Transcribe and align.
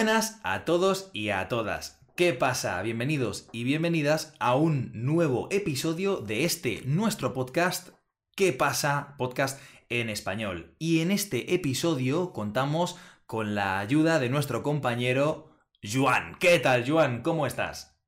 buenas 0.00 0.40
a 0.44 0.64
todos 0.64 1.10
y 1.12 1.28
a 1.28 1.46
todas. 1.48 2.00
¿Qué 2.16 2.32
pasa? 2.32 2.80
Bienvenidos 2.80 3.50
y 3.52 3.64
bienvenidas 3.64 4.34
a 4.38 4.54
un 4.54 4.90
nuevo 4.94 5.46
episodio 5.50 6.22
de 6.22 6.46
este 6.46 6.80
nuestro 6.86 7.34
podcast 7.34 7.90
¿Qué 8.34 8.54
pasa? 8.54 9.14
Podcast 9.18 9.60
en 9.90 10.08
español. 10.08 10.74
Y 10.78 11.00
en 11.00 11.10
este 11.10 11.52
episodio 11.52 12.32
contamos 12.32 12.96
con 13.26 13.54
la 13.54 13.78
ayuda 13.78 14.18
de 14.18 14.30
nuestro 14.30 14.62
compañero 14.62 15.50
Juan. 15.82 16.34
¿Qué 16.40 16.58
tal, 16.60 16.90
Juan? 16.90 17.20
¿Cómo 17.20 17.46
estás? 17.46 18.00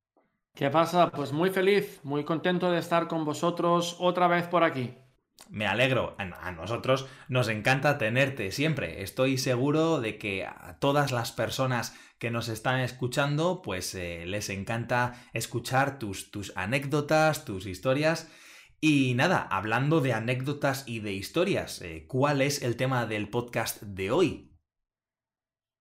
¿Qué 0.55 0.71
pasa? 0.71 1.11
Pues 1.11 1.33
muy 1.33 1.51
feliz, 1.51 2.01
muy 2.05 2.25
contento 2.25 2.71
de 2.71 2.79
estar 2.79 3.07
con 3.07 3.27
vosotros 3.27 3.99
otra 4.01 4.29
vez 4.29 4.47
por 4.47 4.65
aquí. 4.65 4.95
Me 5.53 5.67
alegro. 5.67 6.17
A 6.19 6.53
nosotros 6.53 7.07
nos 7.29 7.49
encanta 7.49 7.99
tenerte 7.99 8.53
siempre. 8.53 9.03
Estoy 9.03 9.37
seguro 9.37 10.01
de 10.01 10.17
que 10.17 10.47
a 10.47 10.79
todas 10.81 11.13
las 11.13 11.33
personas 11.33 11.95
que 12.19 12.31
nos 12.31 12.49
están 12.49 12.81
escuchando, 12.81 13.61
pues 13.63 13.95
eh, 13.95 14.25
les 14.27 14.49
encanta 14.49 15.27
escuchar 15.33 15.99
tus, 15.99 16.31
tus 16.31 16.57
anécdotas, 16.57 17.45
tus 17.45 17.67
historias. 17.67 18.31
Y 18.81 19.15
nada, 19.15 19.47
hablando 19.51 20.01
de 20.01 20.13
anécdotas 20.13 20.85
y 20.87 21.01
de 21.01 21.13
historias, 21.13 21.83
eh, 21.83 22.07
¿cuál 22.09 22.41
es 22.41 22.63
el 22.63 22.77
tema 22.77 23.07
del 23.07 23.29
podcast 23.29 23.83
de 23.83 24.11
hoy? 24.11 24.57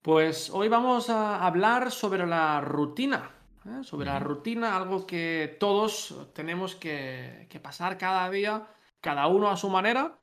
Pues 0.02 0.50
hoy 0.50 0.68
vamos 0.68 1.10
a 1.10 1.46
hablar 1.46 1.92
sobre 1.92 2.28
la 2.28 2.60
rutina. 2.60 3.32
¿eh? 3.66 3.84
Sobre 3.84 4.08
la 4.08 4.20
rutina, 4.20 4.76
algo 4.76 5.08
que 5.08 5.56
todos 5.60 6.30
tenemos 6.34 6.76
que, 6.76 7.48
que 7.50 7.60
pasar 7.60 7.98
cada 7.98 8.30
día 8.30 8.68
cada 9.02 9.28
uno 9.28 9.50
a 9.50 9.58
su 9.58 9.70
manera. 9.70 10.18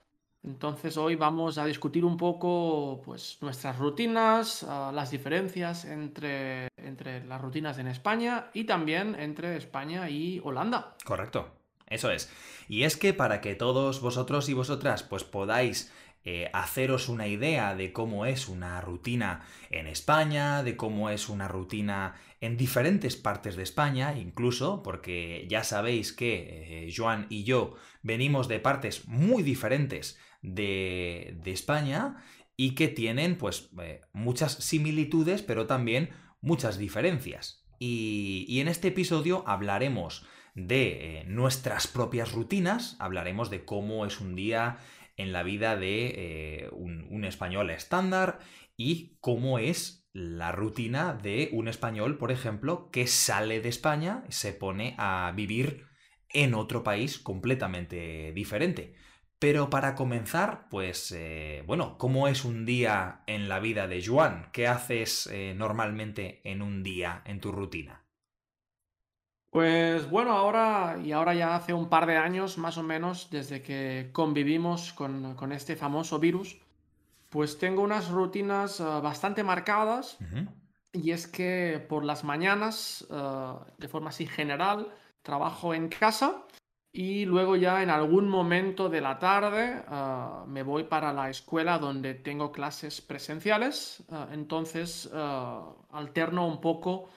Entonces 0.44 0.96
hoy 0.96 1.16
vamos 1.16 1.58
a 1.58 1.66
discutir 1.66 2.04
un 2.04 2.16
poco 2.16 3.02
pues, 3.04 3.38
nuestras 3.40 3.76
rutinas, 3.78 4.64
ah, 4.68 4.92
las 4.94 5.10
diferencias 5.10 5.84
entre, 5.84 6.68
entre 6.76 7.24
las 7.26 7.40
rutinas 7.40 7.78
en 7.78 7.88
España 7.88 8.46
y 8.54 8.64
también 8.64 9.16
entre 9.18 9.56
España 9.56 10.08
y 10.08 10.40
Holanda. 10.44 10.94
Correcto, 11.04 11.48
eso 11.88 12.10
es. 12.10 12.32
Y 12.68 12.84
es 12.84 12.96
que 12.96 13.12
para 13.12 13.40
que 13.40 13.56
todos 13.56 14.00
vosotros 14.00 14.48
y 14.48 14.54
vosotras 14.54 15.02
pues 15.02 15.24
podáis 15.24 15.92
eh, 16.24 16.50
haceros 16.52 17.08
una 17.08 17.26
idea 17.26 17.74
de 17.74 17.92
cómo 17.92 18.26
es 18.26 18.48
una 18.48 18.80
rutina 18.80 19.46
en 19.70 19.86
España, 19.86 20.62
de 20.62 20.76
cómo 20.76 21.10
es 21.10 21.28
una 21.28 21.48
rutina 21.48 22.14
en 22.40 22.56
diferentes 22.56 23.16
partes 23.16 23.56
de 23.56 23.62
España, 23.62 24.16
incluso, 24.16 24.82
porque 24.82 25.46
ya 25.48 25.64
sabéis 25.64 26.12
que 26.12 26.86
eh, 26.86 26.92
Joan 26.94 27.26
y 27.28 27.44
yo 27.44 27.74
venimos 28.02 28.48
de 28.48 28.60
partes 28.60 29.06
muy 29.08 29.42
diferentes 29.42 30.18
de, 30.42 31.40
España 31.44 32.22
y 32.56 32.74
que 32.74 32.88
tienen 32.88 33.36
pues 33.36 33.70
eh, 33.82 34.02
muchas 34.12 34.52
similitudes, 34.52 35.42
pero 35.42 35.66
también 35.66 36.10
muchas 36.40 36.78
diferencias. 36.78 37.64
Y, 37.78 38.60
en 38.60 38.68
este 38.68 38.88
episodio 38.88 39.44
hablaremos 39.46 40.26
de 40.54 41.24
nuestras 41.28 41.86
propias 41.86 42.32
rutinas, 42.32 42.96
hablaremos 42.98 43.50
de 43.50 43.64
cómo 43.64 44.04
es 44.06 44.20
un 44.20 44.34
día 44.34 44.78
en 45.16 45.32
la 45.32 45.42
vida 45.42 45.76
de 45.76 46.14
eh, 46.16 46.68
un, 46.72 47.24
español 47.24 47.70
estándar 47.70 48.38
y 48.76 49.16
cómo 49.20 49.58
es 49.58 49.97
la 50.12 50.52
rutina 50.52 51.14
de 51.14 51.50
un 51.52 51.68
español, 51.68 52.18
por 52.18 52.32
ejemplo, 52.32 52.90
que 52.90 53.06
sale 53.06 53.60
de 53.60 53.68
España, 53.68 54.24
y 54.28 54.32
se 54.32 54.52
pone 54.52 54.94
a 54.98 55.32
vivir 55.34 55.86
en 56.30 56.54
otro 56.54 56.82
país 56.82 57.18
completamente 57.18 58.32
diferente. 58.32 58.94
Pero 59.38 59.70
para 59.70 59.94
comenzar, 59.94 60.68
pues 60.68 61.12
eh, 61.12 61.62
bueno, 61.66 61.96
¿cómo 61.96 62.26
es 62.26 62.44
un 62.44 62.66
día 62.66 63.22
en 63.26 63.48
la 63.48 63.60
vida 63.60 63.86
de 63.86 64.04
Juan? 64.04 64.50
¿Qué 64.52 64.66
haces 64.66 65.28
eh, 65.32 65.54
normalmente 65.56 66.40
en 66.44 66.60
un 66.60 66.82
día 66.82 67.22
en 67.24 67.40
tu 67.40 67.52
rutina? 67.52 68.04
Pues 69.50 70.10
bueno, 70.10 70.32
ahora 70.32 70.98
y 71.02 71.12
ahora 71.12 71.34
ya 71.34 71.56
hace 71.56 71.72
un 71.72 71.88
par 71.88 72.06
de 72.06 72.16
años 72.16 72.58
más 72.58 72.76
o 72.76 72.82
menos 72.82 73.30
desde 73.30 73.62
que 73.62 74.10
convivimos 74.12 74.92
con, 74.92 75.52
este 75.52 75.74
famoso 75.74 76.18
virus, 76.18 76.60
pues 77.28 77.58
tengo 77.58 77.82
unas 77.82 78.10
rutinas 78.10 78.80
ah, 78.80 79.00
bastante 79.00 79.42
marcadas. 79.42 80.18
Y 80.92 81.10
es 81.10 81.26
que 81.26 81.84
por 81.88 82.04
las 82.04 82.24
mañanas, 82.24 83.06
ah, 83.10 83.66
de 83.76 83.88
forma 83.88 84.10
así 84.10 84.26
general, 84.26 84.92
trabajo 85.22 85.74
en 85.74 85.88
casa 85.88 86.44
y 86.90 87.26
luego 87.26 87.54
ya 87.54 87.82
en 87.82 87.90
algún 87.90 88.28
momento 88.28 88.88
de 88.88 89.02
la 89.02 89.18
tarde 89.18 89.82
ah, 89.88 90.44
me 90.48 90.62
voy 90.62 90.84
para 90.84 91.12
la 91.12 91.28
escuela 91.28 91.78
donde 91.78 92.14
tengo 92.14 92.50
clases 92.50 93.02
presenciales, 93.02 94.02
entonces 94.32 95.10
alterno 95.90 96.46
un 96.46 96.60
poco 96.60 97.10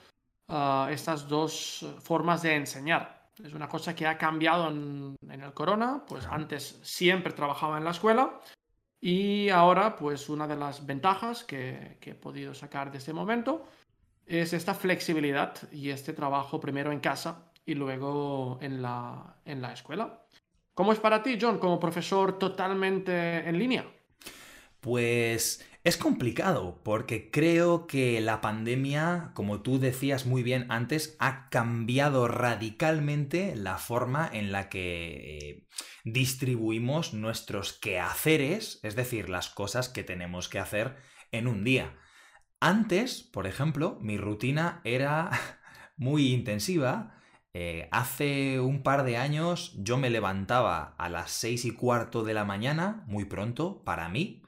estas 0.90 1.26
dos 1.26 1.86
formas 2.00 2.42
de 2.42 2.56
enseñar. 2.56 3.30
Es 3.42 3.54
una 3.54 3.66
cosa 3.66 3.94
que 3.94 4.06
ha 4.06 4.18
cambiado 4.18 4.68
en, 4.68 5.16
el 5.30 5.54
corona, 5.54 6.04
pues 6.06 6.26
antes 6.26 6.78
siempre 6.82 7.32
trabajaba 7.32 7.78
en 7.78 7.84
la 7.84 7.92
escuela 7.92 8.38
y 9.04 9.48
ahora 9.48 9.96
pues 9.96 10.28
una 10.28 10.46
de 10.46 10.54
las 10.54 10.86
ventajas 10.86 11.42
que, 11.42 11.98
he 12.00 12.14
podido 12.14 12.54
sacar 12.54 12.92
de 12.92 12.98
este 12.98 13.12
momento 13.12 13.66
es 14.26 14.52
esta 14.52 14.74
flexibilidad 14.74 15.54
y 15.72 15.90
este 15.90 16.12
trabajo 16.12 16.60
primero 16.60 16.92
en 16.92 17.00
casa 17.00 17.50
y 17.66 17.74
luego 17.74 18.58
en 18.62 18.80
la, 18.80 19.38
en 19.44 19.60
la 19.60 19.72
escuela. 19.72 20.22
¿Cómo 20.74 20.92
es 20.92 21.00
para 21.00 21.20
ti, 21.20 21.36
John, 21.40 21.58
como 21.58 21.80
profesor 21.80 22.38
totalmente 22.38 23.46
en 23.46 23.58
línea? 23.58 23.84
Pues 24.80 25.68
es 25.84 25.96
complicado 25.96 26.80
porque 26.84 27.30
creo 27.30 27.88
que 27.88 28.20
la 28.20 28.40
pandemia, 28.40 29.32
como 29.34 29.62
tú 29.62 29.80
decías 29.80 30.26
muy 30.26 30.44
bien 30.44 30.66
antes, 30.70 31.16
ha 31.18 31.48
cambiado 31.48 32.28
radicalmente 32.28 33.56
la 33.56 33.78
forma 33.78 34.30
en 34.32 34.52
la 34.52 34.68
que 34.68 35.38
eh, 35.38 35.66
distribuimos 36.04 37.14
nuestros 37.14 37.72
quehaceres, 37.72 38.78
es 38.84 38.94
decir, 38.94 39.28
las 39.28 39.48
cosas 39.48 39.88
que 39.88 40.04
tenemos 40.04 40.48
que 40.48 40.60
hacer 40.60 40.96
en 41.32 41.48
un 41.48 41.64
día. 41.64 41.98
Antes, 42.60 43.24
por 43.24 43.48
ejemplo, 43.48 43.98
mi 44.00 44.18
rutina 44.18 44.80
era 44.84 45.30
muy 45.96 46.32
intensiva. 46.32 47.18
Eh, 47.54 47.88
hace 47.90 48.60
un 48.60 48.84
par 48.84 49.02
de 49.02 49.16
años 49.16 49.74
yo 49.78 49.98
me 49.98 50.10
levantaba 50.10 50.94
a 50.96 51.08
las 51.08 51.32
seis 51.32 51.64
y 51.64 51.72
cuarto 51.72 52.22
de 52.22 52.34
la 52.34 52.44
mañana, 52.44 53.02
muy 53.08 53.24
pronto, 53.24 53.82
para 53.82 54.08
mí, 54.08 54.42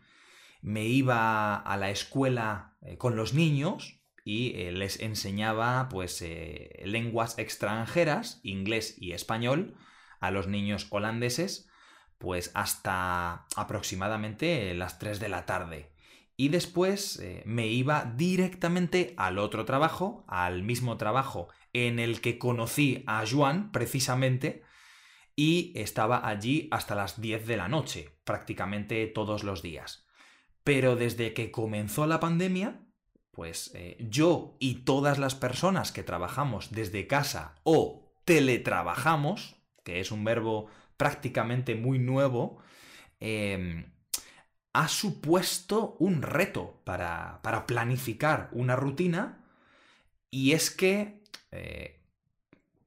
me 0.65 0.87
iba 0.87 1.57
a 1.57 1.77
la 1.77 1.91
escuela 1.91 2.79
eh, 2.81 2.97
con 2.97 3.17
los 3.17 3.35
niños 3.35 4.01
y 4.25 4.55
eh, 4.57 4.73
les 4.73 4.99
enseñaba 4.99 5.91
pues 5.91 6.23
eh, 6.23 6.81
lenguas 6.87 7.39
extranjeras, 7.39 8.41
inglés 8.43 8.97
y 8.97 9.13
español, 9.13 9.77
a 10.21 10.31
los 10.31 10.47
niños 10.47 10.87
holandeses, 10.89 11.69
pues 12.17 12.51
hasta 12.55 13.45
aproximadamente 13.57 14.73
las 14.73 14.99
3 14.99 15.21
de 15.21 15.29
la 15.29 15.45
tarde. 15.45 15.93
Y 16.35 16.49
después 16.49 17.23
me 17.45 17.67
iba 17.69 18.13
directamente 18.17 19.15
al 19.19 19.39
otro 19.39 19.67
trabajo, 19.67 20.25
al 20.27 20.63
mismo 20.63 20.97
trabajo 20.97 21.49
en 21.75 21.99
el 21.99 22.23
que 22.23 22.39
conocí 22.39 23.05
a 23.07 23.23
Juan 23.31 23.71
precisamente, 23.71 24.63
y 25.37 25.73
estaba 25.77 26.27
allí 26.27 26.69
hasta 26.73 26.95
las 26.95 27.21
10 27.21 27.47
de 27.47 27.57
la 27.59 27.69
noche, 27.69 28.19
prácticamente 28.25 29.07
todos 29.07 29.45
los 29.45 29.63
días. 29.63 30.04
Pero 30.65 30.97
desde 30.97 31.35
que 31.35 31.51
comenzó 31.51 32.07
la 32.07 32.21
pandemia, 32.21 32.81
pues 33.31 33.71
eh, 33.75 33.97
yo 34.01 34.57
y 34.59 34.85
todas 34.85 35.19
las 35.19 35.35
personas 35.35 35.93
que 35.93 36.03
trabajamos 36.03 36.71
desde 36.71 37.07
casa 37.07 37.57
o 37.65 38.15
teletrabajamos, 38.25 39.57
que 39.83 40.01
es 40.01 40.11
un 40.11 40.25
verbo 40.25 40.69
prácticamente 40.97 41.75
muy 41.75 41.99
nuevo, 41.99 42.59
em, 43.21 43.93
ha 44.73 44.89
supuesto 44.89 45.97
un 45.99 46.23
reto 46.23 46.81
para, 46.85 47.41
planificar 47.67 48.49
una 48.53 48.75
rutina 48.77 49.45
y 50.31 50.53
es 50.53 50.71
que 50.71 51.23
eh, 51.53 52.01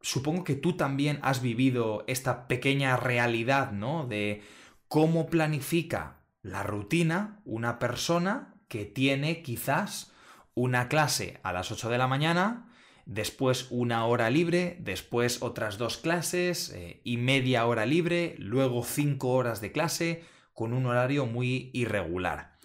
supongo 0.01 0.43
que 0.43 0.55
tú 0.55 0.75
también 0.75 1.19
has 1.21 1.41
vivido 1.41 2.03
esta 2.07 2.47
pequeña 2.47 2.97
realidad, 2.97 3.71
¿no? 3.71 4.05
De 4.07 4.41
cómo 4.87 5.29
planifica 5.29 6.16
la 6.41 6.63
rutina 6.63 7.41
una 7.45 7.79
persona 7.79 8.55
que 8.67 8.85
tiene 8.85 9.41
quizás 9.41 10.11
una 10.53 10.89
clase 10.89 11.39
a 11.43 11.53
las 11.53 11.71
8 11.71 11.89
de 11.89 11.97
la 11.97 12.07
mañana, 12.07 12.71
después 13.05 13.67
una 13.69 14.05
hora 14.05 14.29
libre, 14.29 14.77
después 14.81 15.41
otras 15.41 15.77
dos 15.77 15.97
clases 15.97 16.71
eh, 16.71 17.01
y 17.03 17.17
media 17.17 17.65
hora 17.65 17.85
libre, 17.85 18.35
luego 18.37 18.83
cinco 18.83 19.29
horas 19.29 19.61
de 19.61 19.71
clase 19.71 20.23
con 20.53 20.73
un 20.73 20.85
horario 20.85 21.25
muy 21.25 21.69
irregular. 21.73 22.57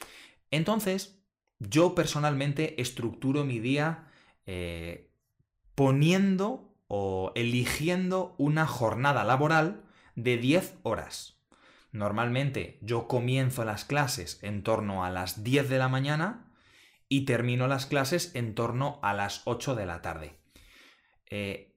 Entonces, 0.51 1.23
yo 1.59 1.95
personalmente 1.95 2.81
estructuro 2.81 3.45
mi 3.45 3.61
día 3.61 4.11
eh, 4.47 5.13
poniendo 5.75 6.75
o 6.89 7.33
eligiendo 7.35 8.35
una 8.39 8.67
jornada 8.67 9.25
laboral 9.25 9.85
de 10.15 10.37
10 10.39 10.79
horas. 10.83 11.42
Normalmente 11.93 12.79
yo 12.81 13.07
comienzo 13.07 13.65
las 13.65 13.85
clases 13.85 14.39
en 14.43 14.63
torno 14.63 15.05
a 15.05 15.11
las 15.11 15.45
10 15.45 15.69
de 15.69 15.79
la 15.79 15.89
mañana 15.89 16.51
y 17.09 17.27
termino 17.27 17.69
las 17.69 17.85
clases 17.85 18.35
en 18.35 18.55
torno 18.55 18.99
a 19.03 19.13
las 19.13 19.43
8 19.45 19.75
de 19.75 19.87
la 19.87 20.01
tarde. 20.01 20.39
Eh, 21.29 21.77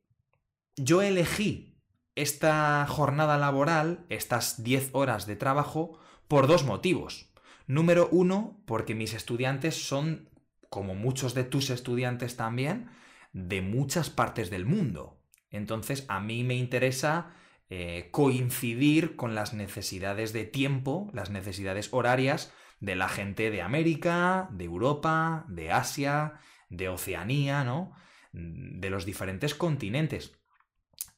yo 0.77 1.01
elegí 1.01 1.77
esta 2.15 2.85
jornada 2.87 3.37
laboral, 3.37 4.05
estas 4.07 4.63
10 4.63 4.91
horas 4.93 5.27
de 5.27 5.35
trabajo, 5.35 5.99
por 6.29 6.47
dos 6.47 6.63
motivos. 6.63 7.29
Número 7.67 8.07
uno, 8.11 8.61
porque 8.65 8.95
mis 8.95 9.13
estudiantes 9.13 9.75
son, 9.75 10.29
como 10.69 10.95
muchos 10.95 11.33
de 11.33 11.43
tus 11.43 11.69
estudiantes 11.69 12.37
también, 12.37 12.89
de 13.33 13.61
muchas 13.61 14.09
partes 14.09 14.49
del 14.49 14.65
mundo. 14.65 15.19
Entonces, 15.49 16.05
a 16.07 16.21
mí 16.21 16.45
me 16.45 16.55
interesa 16.55 17.33
eh, 17.69 18.09
coincidir 18.11 19.15
con 19.15 19.35
las 19.35 19.53
necesidades 19.53 20.33
de 20.33 20.45
tiempo, 20.45 21.09
las 21.13 21.29
necesidades 21.29 21.89
horarias 21.91 22.53
de 22.79 22.95
la 22.95 23.09
gente 23.09 23.49
de 23.51 23.61
América, 23.61 24.49
de 24.51 24.65
Europa, 24.65 25.45
de 25.47 25.71
Asia, 25.71 26.39
de 26.69 26.89
Oceanía, 26.89 27.63
¿no? 27.63 27.93
De 28.31 28.89
los 28.89 29.05
diferentes 29.05 29.55
continentes. 29.55 30.37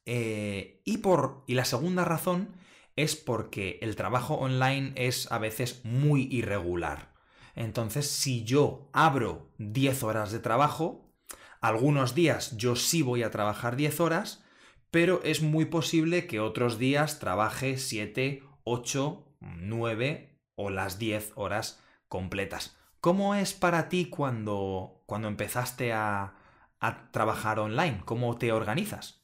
Eh, 0.05 0.81
y, 0.85 0.99
por, 0.99 1.43
y 1.47 1.55
la 1.55 1.65
segunda 1.65 2.05
razón 2.05 2.55
es 2.95 3.15
porque 3.15 3.79
el 3.81 3.95
trabajo 3.95 4.35
online 4.35 4.93
es 4.95 5.31
a 5.31 5.37
veces 5.37 5.81
muy 5.83 6.29
irregular. 6.31 7.13
Entonces, 7.55 8.09
si 8.09 8.43
yo 8.43 8.89
abro 8.93 9.51
10 9.57 10.03
horas 10.03 10.31
de 10.31 10.39
trabajo, 10.39 11.11
algunos 11.59 12.15
días 12.15 12.55
yo 12.55 12.75
sí 12.75 13.01
voy 13.01 13.23
a 13.23 13.31
trabajar 13.31 13.75
10 13.75 13.99
horas, 13.99 14.45
pero 14.91 15.21
es 15.23 15.41
muy 15.41 15.65
posible 15.65 16.27
que 16.27 16.39
otros 16.39 16.77
días 16.77 17.19
trabaje 17.19 17.77
7, 17.77 18.43
8, 18.63 19.23
9 19.39 20.39
o 20.55 20.69
las 20.69 20.99
10 20.99 21.33
horas 21.35 21.83
completas. 22.07 22.77
¿Cómo 22.99 23.35
es 23.35 23.53
para 23.53 23.89
ti 23.89 24.05
cuando, 24.05 25.03
cuando 25.05 25.27
empezaste 25.27 25.93
a, 25.93 26.33
a 26.79 27.11
trabajar 27.11 27.59
online? 27.59 28.01
¿Cómo 28.05 28.37
te 28.37 28.51
organizas? 28.51 29.21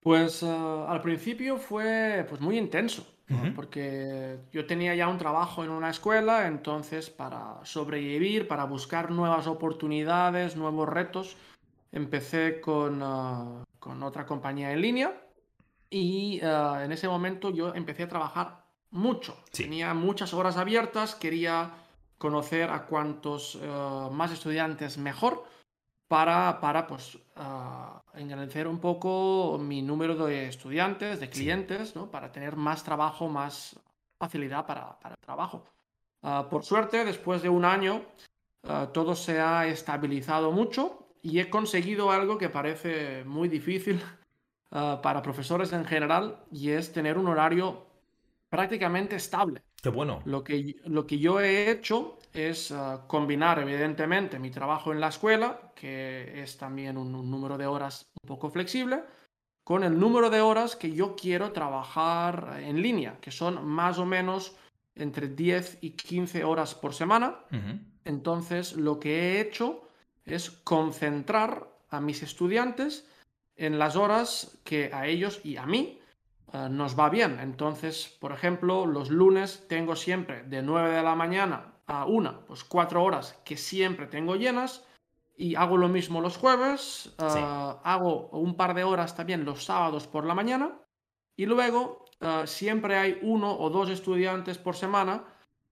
Pues 0.00 0.42
uh, 0.42 0.86
al 0.88 1.02
principio 1.02 1.56
fue 1.56 2.24
pues, 2.28 2.40
muy 2.40 2.56
intenso, 2.56 3.06
¿no? 3.26 3.52
porque 3.54 4.38
yo 4.52 4.64
tenía 4.64 4.94
ya 4.94 5.08
un 5.08 5.18
trabajo 5.18 5.64
en 5.64 5.70
una 5.70 5.90
escuela, 5.90 6.46
entonces 6.46 7.10
para 7.10 7.60
sobrevivir, 7.64 8.48
para 8.48 8.64
buscar 8.64 9.10
nuevas 9.10 9.46
oportunidades, 9.46 10.56
nuevos 10.56 10.88
retos, 10.88 11.36
empecé 11.92 12.60
con, 12.60 13.02
uh, 13.02 13.64
con 13.78 14.02
otra 14.02 14.26
compañía 14.26 14.72
en 14.72 14.80
línea 14.80 15.22
y 15.90 16.40
uh, 16.42 16.80
en 16.80 16.92
ese 16.92 17.08
momento 17.08 17.50
yo 17.50 17.74
empecé 17.74 18.04
a 18.04 18.08
trabajar 18.08 18.64
mucho. 18.90 19.36
Sí. 19.52 19.64
Tenía 19.64 19.94
muchas 19.94 20.34
horas 20.34 20.56
abiertas, 20.56 21.14
quería 21.14 21.72
conocer 22.18 22.70
a 22.70 22.86
cuantos 22.86 23.56
más 24.10 24.32
estudiantes 24.32 24.98
mejor 24.98 25.44
para, 26.08 26.58
para 26.60 26.86
pues, 26.88 27.14
uh, 27.14 28.18
engrandecer 28.18 28.66
un 28.66 28.80
poco 28.80 29.56
mi 29.60 29.82
número 29.82 30.16
de 30.26 30.48
estudiantes, 30.48 31.20
de 31.20 31.30
clientes, 31.30 31.94
¿no? 31.94 32.10
para 32.10 32.32
tener 32.32 32.56
más 32.56 32.82
trabajo, 32.82 33.28
más 33.28 33.78
facilidad 34.18 34.66
para, 34.66 34.98
para 34.98 35.14
el 35.14 35.20
trabajo. 35.20 35.64
Uh, 36.22 36.48
por 36.48 36.64
suerte, 36.64 37.04
después 37.04 37.40
de 37.42 37.50
un 37.50 37.64
año, 37.64 38.02
todo 38.92 39.14
se 39.14 39.40
ha 39.40 39.66
estabilizado 39.66 40.50
mucho 40.50 41.07
y 41.22 41.40
he 41.40 41.50
conseguido 41.50 42.10
algo 42.10 42.38
que 42.38 42.48
parece 42.48 43.24
muy 43.24 43.48
difícil 43.48 44.00
para 44.70 45.22
profesores 45.22 45.72
en 45.72 45.84
general 45.84 46.44
y 46.50 46.70
es 46.70 46.92
tener 46.92 47.18
un 47.18 47.28
horario 47.28 47.86
prácticamente 48.48 49.16
estable. 49.16 49.62
Qué 49.82 49.90
bueno. 49.90 50.20
Lo 50.24 50.42
que, 50.42 50.76
lo 50.86 51.06
que 51.06 51.18
yo 51.18 51.40
he 51.40 51.70
hecho 51.70 52.18
es 52.32 52.70
uh, 52.70 53.06
combinar, 53.06 53.60
evidentemente, 53.60 54.38
mi 54.38 54.50
trabajo 54.50 54.92
en 54.92 55.00
la 55.00 55.08
escuela, 55.08 55.72
que 55.74 56.42
es 56.42 56.58
también 56.58 56.96
un, 56.96 57.14
un, 57.14 57.30
número 57.30 57.56
de 57.56 57.66
horas 57.66 58.10
un 58.22 58.26
poco 58.26 58.50
flexible, 58.50 59.04
con 59.62 59.84
el 59.84 59.98
número 59.98 60.30
de 60.30 60.40
horas 60.40 60.74
que 60.74 60.92
yo 60.92 61.14
quiero 61.14 61.52
trabajar 61.52 62.58
en 62.60 62.82
línea, 62.82 63.18
que 63.20 63.30
son 63.30 63.64
más 63.66 63.98
o 63.98 64.06
menos 64.06 64.56
entre 64.96 65.28
10 65.28 65.78
y 65.82 65.90
15 65.90 66.42
horas 66.42 66.74
por 66.74 66.92
semana. 66.92 67.40
Uh 67.52 67.56
-huh. 67.56 67.80
Entonces, 68.04 68.72
lo 68.76 68.98
que 68.98 69.10
he 69.16 69.40
hecho 69.40 69.87
es 70.32 70.50
concentrar 70.50 71.68
a 71.90 72.00
mis 72.00 72.22
estudiantes 72.22 73.08
en 73.56 73.78
las 73.78 73.96
horas 73.96 74.58
que 74.64 74.90
a 74.92 75.06
ellos 75.06 75.40
y 75.44 75.56
a 75.56 75.66
mí 75.66 76.00
uh, 76.52 76.68
nos 76.68 76.98
va 76.98 77.10
bien. 77.10 77.38
Entonces, 77.40 78.16
por 78.20 78.32
ejemplo, 78.32 78.86
los 78.86 79.10
lunes 79.10 79.66
tengo 79.68 79.96
siempre 79.96 80.44
de 80.44 80.62
9 80.62 80.94
de 80.94 81.02
la 81.02 81.14
mañana 81.14 81.74
a 81.86 82.04
una, 82.04 82.40
pues 82.44 82.64
cuatro 82.64 83.02
horas 83.02 83.40
que 83.44 83.56
siempre 83.56 84.06
tengo 84.06 84.36
llenas 84.36 84.84
y 85.36 85.54
hago 85.54 85.76
lo 85.76 85.88
mismo 85.88 86.20
los 86.20 86.36
jueves, 86.36 87.14
uh, 87.18 87.30
sí. 87.30 87.38
hago 87.42 88.28
un 88.30 88.56
par 88.56 88.74
de 88.74 88.84
horas 88.84 89.16
también 89.16 89.44
los 89.44 89.64
sábados 89.64 90.06
por 90.06 90.26
la 90.26 90.34
mañana 90.34 90.80
y 91.36 91.46
luego 91.46 92.04
uh, 92.20 92.46
siempre 92.46 92.96
hay 92.96 93.18
uno 93.22 93.56
o 93.58 93.70
dos 93.70 93.88
estudiantes 93.88 94.58
por 94.58 94.76
semana 94.76 95.24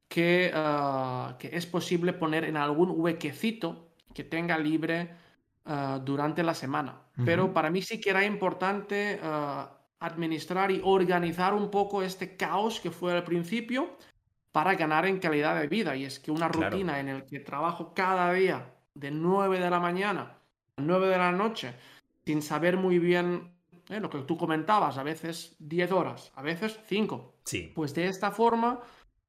que, 0.09 0.53
que 1.41 1.57
es 1.57 1.67
posible 1.67 2.13
poner 2.13 2.45
en 2.45 2.57
algún 2.57 2.93
huequecito 2.95 3.86
que 4.17 4.25
tenga 4.25 4.57
libre 4.57 5.15
durante 6.05 6.43
la 6.43 6.55
semana. 6.55 6.93
Uh 6.93 7.21
-huh. 7.21 7.25
Pero 7.25 7.53
para 7.53 7.71
mí 7.71 7.83
sí 7.83 8.01
que 8.01 8.11
era 8.11 8.25
importante 8.25 9.21
administrar 10.01 10.71
y 10.71 10.81
organizar 10.85 11.55
un 11.55 11.71
poco 11.71 12.03
este 12.03 12.37
caos 12.37 12.81
que 12.81 12.91
fue 12.91 13.13
al 13.13 13.25
principio 13.25 13.97
para 14.53 14.75
ganar 14.75 15.07
en 15.07 15.19
calidad 15.19 15.61
de 15.61 15.69
vida. 15.69 15.97
Y 15.97 16.05
es 16.05 16.19
que 16.19 16.31
una 16.31 16.49
rutina 16.49 16.99
en 17.01 17.13
la 17.13 17.27
que 17.27 17.41
trabajo 17.41 17.93
cada 17.95 18.33
día 18.33 18.75
de 18.95 19.11
9 19.11 19.61
de 19.61 19.71
la 19.71 19.81
mañana 19.81 20.39
a 20.77 20.83
9 20.83 21.09
de 21.09 21.19
la 21.19 21.33
noche, 21.33 21.75
sin 22.25 22.43
saber 22.43 22.77
muy 22.77 22.99
bien 22.99 23.53
eh, 23.89 24.01
lo 24.01 24.09
que 24.09 24.19
tú 24.21 24.37
comentabas, 24.37 24.99
a 24.99 25.03
veces 25.03 25.57
10 25.59 25.93
horas, 25.93 26.33
a 26.35 26.43
veces 26.43 26.79
5. 26.87 27.35
Sí. 27.45 27.73
Pues 27.75 27.95
de 27.95 28.07
esta 28.07 28.31
forma 28.31 28.81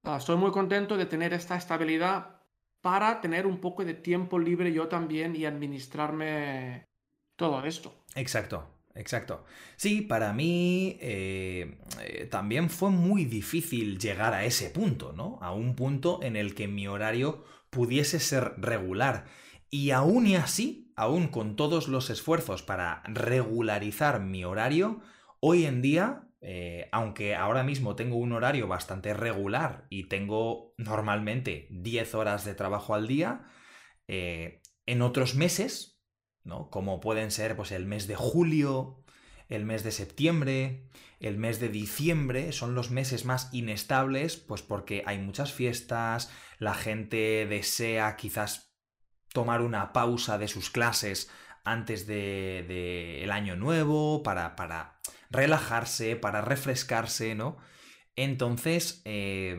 estoy 0.04 0.38
muy 0.38 0.51
contento 0.51 0.95
de 0.95 1.06
tener 1.06 1.33
esta 1.33 1.57
estabilidad 1.57 2.37
para 2.82 3.22
tener 3.22 3.48
un 3.48 3.60
poco 3.60 3.84
de 3.84 3.94
tiempo 3.94 4.40
libre 4.40 4.72
yo 4.74 4.88
también 4.88 5.36
y 5.36 5.46
administrarme 5.46 6.86
todo 7.36 7.64
esto. 7.66 7.94
Exacto, 8.16 8.78
Exacto. 8.98 9.46
Sí, 9.76 10.02
para 10.02 10.34
mí 10.34 10.98
eh, 11.00 11.78
eh, 12.02 12.26
también 12.26 12.69
fue 12.69 12.90
muy 12.90 13.26
difícil 13.26 14.00
llegar 14.00 14.34
a 14.34 14.44
ese 14.44 14.72
punto, 14.72 15.14
¿no? 15.14 15.38
A 15.42 15.54
un 15.54 15.76
punto 15.76 16.19
en 16.24 16.36
el 16.36 16.56
que 16.56 16.68
mi 16.68 16.88
horario 16.88 17.44
pudiese 17.69 18.19
ser 18.19 18.54
regular. 18.57 19.26
Y 19.69 19.92
aún 19.92 20.26
y 20.26 20.36
así, 20.36 20.92
aún 20.96 21.28
con 21.28 21.56
todos 21.56 21.88
los 21.88 22.10
esfuerzos 22.10 22.64
para 22.64 23.04
regularizar 23.06 24.19
mi 24.19 24.44
horario, 24.44 25.02
hoy 25.40 25.66
en 25.66 25.81
día, 25.84 26.27
eh, 26.49 26.87
aunque 26.94 27.35
ahora 27.35 27.63
mismo 27.63 27.97
tengo 27.97 28.16
un 28.16 28.31
horario 28.31 28.69
bastante 28.69 29.13
regular 29.13 29.85
y 29.89 30.06
tengo 30.06 30.73
normalmente 30.77 31.68
10 31.71 32.16
horas 32.16 32.45
de 32.45 32.56
trabajo 32.56 32.95
al 32.95 33.06
día, 33.06 33.45
eh, 34.07 34.61
en 34.85 35.01
otros 35.01 35.35
meses 35.35 35.97
¿no? 36.47 36.69
Como 36.69 36.99
pueden 36.99 37.30
ser 37.30 37.56
pues, 37.56 37.71
el 37.71 37.85
mes 37.85 38.07
de 38.07 38.16
julio, 38.16 39.04
el 39.49 39.66
mes 39.66 39.83
de 39.83 39.92
septiembre, 39.92 40.89
el 41.19 41.37
mes 41.37 41.59
de 41.59 41.69
diciembre, 41.69 42.51
son 42.54 42.73
los 42.73 42.89
meses 42.89 43.25
más 43.25 43.49
inestables, 43.54 44.37
pues 44.37 44.61
porque 44.61 45.04
hay 45.06 45.19
muchas 45.19 45.54
fiestas, 45.54 46.31
la 46.57 46.73
gente 46.73 47.45
desea 47.47 48.16
quizás 48.16 48.73
tomar 49.33 49.61
una 49.61 49.94
pausa 49.94 50.37
de 50.37 50.47
sus 50.47 50.69
clases 50.69 51.30
antes 51.63 52.07
del 52.07 52.68
de, 52.68 53.23
de 53.25 53.31
año 53.31 53.57
nuevo, 53.57 54.23
para, 54.23 54.56
para, 54.56 55.01
relajarse, 55.30 56.16
para 56.16 56.42
refrescarse, 56.42 57.36
¿no? 57.36 57.57
Entonces, 58.16 59.02
eh, 59.06 59.57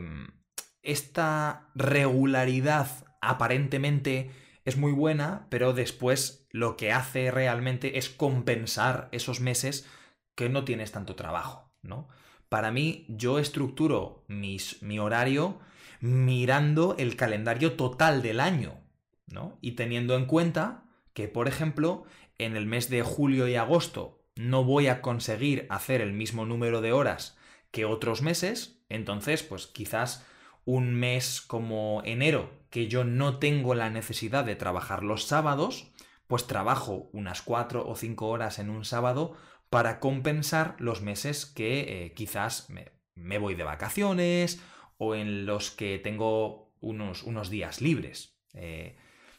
esta 0.81 1.71
regularidad 1.75 2.87
aparentemente 3.21 4.31
es 4.65 4.77
muy 4.77 4.91
buena, 4.91 5.47
pero 5.49 5.73
después 5.73 6.47
lo 6.51 6.77
que 6.77 6.91
hace 6.91 7.31
realmente 7.31 7.97
es 7.97 8.09
compensar 8.09 9.09
esos 9.11 9.39
meses 9.39 9.87
que 10.35 10.49
no 10.49 10.63
tienes 10.63 10.91
tanto 10.91 11.15
trabajo, 11.15 11.71
¿no? 11.81 12.07
Para 12.49 12.71
mí, 12.71 13.05
yo 13.09 13.39
estructuro 13.39 14.25
mis, 14.27 14.81
mi 14.81 14.99
horario 14.99 15.59
mirando 16.01 16.95
el 16.97 17.15
calendario 17.15 17.73
total 17.73 18.21
del 18.21 18.39
año, 18.39 18.79
¿no? 19.27 19.57
Y 19.61 19.73
teniendo 19.73 20.15
en 20.15 20.25
cuenta 20.25 20.85
que, 21.13 21.27
por 21.27 21.47
ejemplo, 21.47 22.05
en 22.37 22.55
el 22.55 22.65
mes 22.65 22.89
de 22.89 23.03
julio 23.03 23.47
y 23.47 23.55
agosto 23.55 24.18
no 24.39 24.63
voy 24.63 24.87
a 24.87 25.01
conseguir 25.01 25.67
hacer 25.69 25.99
el 25.99 26.13
mismo 26.13 26.45
número 26.45 26.79
de 26.79 26.93
horas 26.93 27.37
que 27.71 27.83
otros 27.83 28.21
meses, 28.21 28.81
entonces, 28.87 29.43
pues 29.43 29.67
quizás 29.67 30.25
un 30.63 30.93
mes 30.93 31.41
como 31.41 32.01
enero, 32.05 32.49
que 32.69 32.87
yo 32.87 33.03
no 33.03 33.37
tengo 33.37 33.75
la 33.75 33.89
necesidad 33.89 34.45
de 34.45 34.55
trabajar 34.55 35.03
los 35.03 35.25
sábados, 35.25 35.91
pues 36.27 36.47
trabajo 36.47 37.09
unas 37.11 37.41
cuatro 37.41 37.85
o 37.85 37.97
cinco 37.97 38.29
horas 38.29 38.59
en 38.59 38.69
un 38.69 38.85
sábado 38.85 39.35
para 39.69 39.99
compensar 39.99 40.77
los 40.79 41.01
meses 41.01 41.45
que 41.45 42.05
eh, 42.05 42.13
quizás 42.13 42.69
me, 42.69 42.93
me, 43.15 43.39
voy 43.39 43.55
de 43.55 43.63
vacaciones 43.63 44.63
o 44.97 45.15
en 45.15 45.45
los 45.45 45.69
que 45.69 45.99
tengo 45.99 46.71
unos, 46.79 47.23
unos 47.23 47.49
días 47.49 47.81
libres. 47.81 48.39
Eh, 48.53 48.95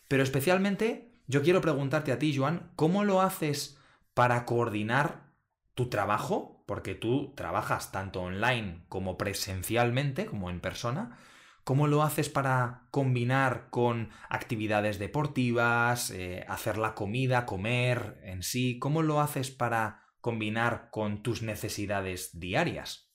Pero 0.08 0.22
especialmente 0.22 1.10
yo 1.26 1.42
quiero 1.42 1.62
preguntarte 1.62 2.12
a 2.12 2.18
ti, 2.18 2.36
Joan, 2.36 2.70
¿cómo 2.76 3.02
lo 3.04 3.22
haces 3.22 3.79
para 4.14 4.44
coordinar 4.44 5.30
tu 5.74 5.88
trabajo? 5.88 6.64
Porque 6.66 6.94
tú 6.94 7.32
trabajas 7.36 7.92
tanto 7.92 8.22
online 8.22 8.84
como 8.88 9.16
presencialmente, 9.16 10.26
como 10.26 10.50
en 10.50 10.60
persona. 10.60 11.18
¿Cómo 11.64 11.86
lo 11.86 12.02
haces 12.02 12.28
para 12.28 12.88
combinar 12.90 13.68
con 13.70 14.10
actividades 14.28 14.98
deportivas, 14.98 16.10
eh, 16.10 16.44
hacer 16.48 16.78
la 16.78 16.94
comida, 16.94 17.46
comer 17.46 18.20
en 18.24 18.42
sí? 18.42 18.78
¿Cómo 18.78 19.02
lo 19.02 19.20
haces 19.20 19.50
para 19.50 20.04
combinar 20.20 20.90
con 20.90 21.22
tus 21.22 21.42
necesidades 21.42 22.38
diarias? 22.38 23.10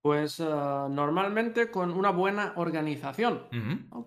Pues 0.00 0.40
ah, 0.40 0.88
normalmente 0.90 1.70
con 1.70 1.92
una 1.92 2.10
buena 2.10 2.52
organización. 2.56 3.46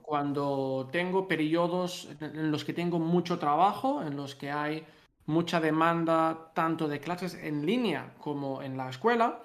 Cuando 0.01 0.89
tengo 0.91 1.27
periodos 1.27 2.09
en 2.19 2.51
los 2.51 2.63
que 2.63 2.73
tengo 2.73 2.97
mucho 2.97 3.39
trabajo, 3.39 4.01
en 4.01 4.15
los 4.15 4.35
que 4.35 4.51
hay 4.51 4.85
mucha 5.25 5.59
demanda 5.59 6.51
tanto 6.53 6.87
de 6.87 6.99
clases 6.99 7.35
en 7.35 7.65
línea 7.65 8.13
como 8.17 8.61
en 8.61 8.77
la 8.77 8.89
escuela, 8.89 9.41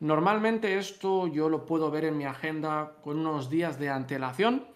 normalmente 0.00 0.78
esto 0.78 1.26
yo 1.26 1.48
lo 1.48 1.66
puedo 1.66 1.90
ver 1.90 2.04
en 2.04 2.16
mi 2.16 2.24
agenda 2.24 2.96
con 3.02 3.18
unos 3.18 3.50
días 3.50 3.78
de 3.78 3.90
antelación 3.90 4.66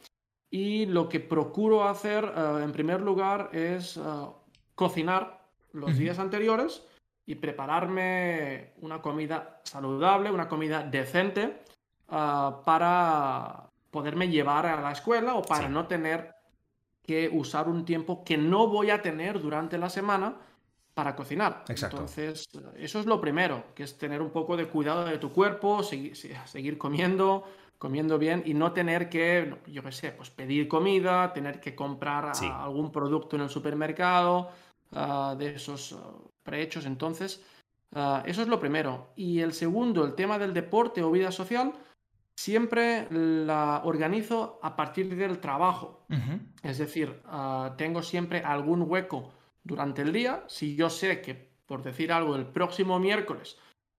y 0.50 0.86
lo 0.86 1.08
que 1.08 1.20
procuro 1.20 1.88
hacer 1.88 2.24
ah, 2.36 2.60
en 2.62 2.72
primer 2.72 3.00
lugar 3.00 3.50
es 3.52 3.96
ah, 3.96 4.30
cocinar 4.74 5.44
los 5.72 5.96
días 5.98 6.18
anteriores 6.18 6.82
y 7.26 7.34
prepararme 7.36 8.74
una 8.80 9.00
comida 9.00 9.60
saludable, 9.64 10.30
una 10.30 10.48
comida 10.48 10.82
decente 10.82 11.62
ah, 12.08 12.62
para 12.64 13.70
poderme 13.90 14.28
llevar 14.28 14.66
a 14.66 14.80
la 14.80 14.92
escuela 14.92 15.34
o 15.34 15.42
para 15.42 15.68
no 15.68 15.86
tener 15.86 16.33
que 17.06 17.28
usar 17.32 17.68
un 17.68 17.84
tiempo 17.84 18.24
que 18.24 18.36
no 18.36 18.66
voy 18.66 18.90
a 18.90 19.02
tener 19.02 19.40
durante 19.40 19.78
la 19.78 19.90
semana 19.90 20.36
para 20.94 21.16
cocinar. 21.16 21.64
Exacto. 21.68 21.96
Entonces, 21.96 22.46
eso 22.76 23.00
es 23.00 23.06
lo 23.06 23.20
primero, 23.20 23.64
que 23.74 23.82
es 23.82 23.98
tener 23.98 24.22
un 24.22 24.30
poco 24.30 24.56
de 24.56 24.66
cuidado 24.66 25.04
de 25.04 25.18
tu 25.18 25.32
cuerpo, 25.32 25.82
seguir, 25.82 26.78
comiendo, 26.78 27.44
comiendo 27.78 28.18
bien 28.18 28.42
y 28.46 28.54
no 28.54 28.72
tener 28.72 29.08
que, 29.08 29.56
yo 29.66 29.82
qué 29.82 29.92
sé, 29.92 30.12
pues 30.12 30.30
pedir 30.30 30.68
comida, 30.68 31.32
tener 31.32 31.60
que 31.60 31.74
comprar 31.74 32.32
algún 32.40 32.92
producto 32.92 33.36
en 33.36 33.42
el 33.42 33.50
supermercado, 33.50 34.50
ah, 34.92 35.34
de 35.36 35.56
esos 35.56 35.96
prehechos. 36.44 36.86
Entonces, 36.86 37.42
ah, 37.92 38.22
eso 38.24 38.42
es 38.42 38.48
lo 38.48 38.60
primero. 38.60 39.08
Y 39.16 39.40
el 39.40 39.52
segundo, 39.52 40.04
el 40.04 40.14
tema 40.14 40.38
del 40.38 40.54
deporte 40.54 41.02
o 41.02 41.10
vida 41.10 41.32
social, 41.32 41.72
siempre 42.36 43.06
la 43.10 43.82
organizo 43.84 44.58
a 44.62 44.76
partir 44.76 45.14
del 45.14 45.38
trabajo. 45.38 46.06
Es 46.62 46.78
decir, 46.78 47.20
ah, 47.26 47.74
tengo 47.76 48.02
siempre 48.02 48.40
algún 48.40 48.82
hueco 48.82 49.32
durante 49.62 50.02
el 50.02 50.12
día. 50.12 50.44
Si 50.48 50.76
yo 50.76 50.90
sé 50.90 51.20
que, 51.20 51.50
por 51.66 51.82
decir 51.82 52.12
algo, 52.12 52.36
el 52.36 52.46
próximo 52.46 52.98
miércoles 52.98 53.56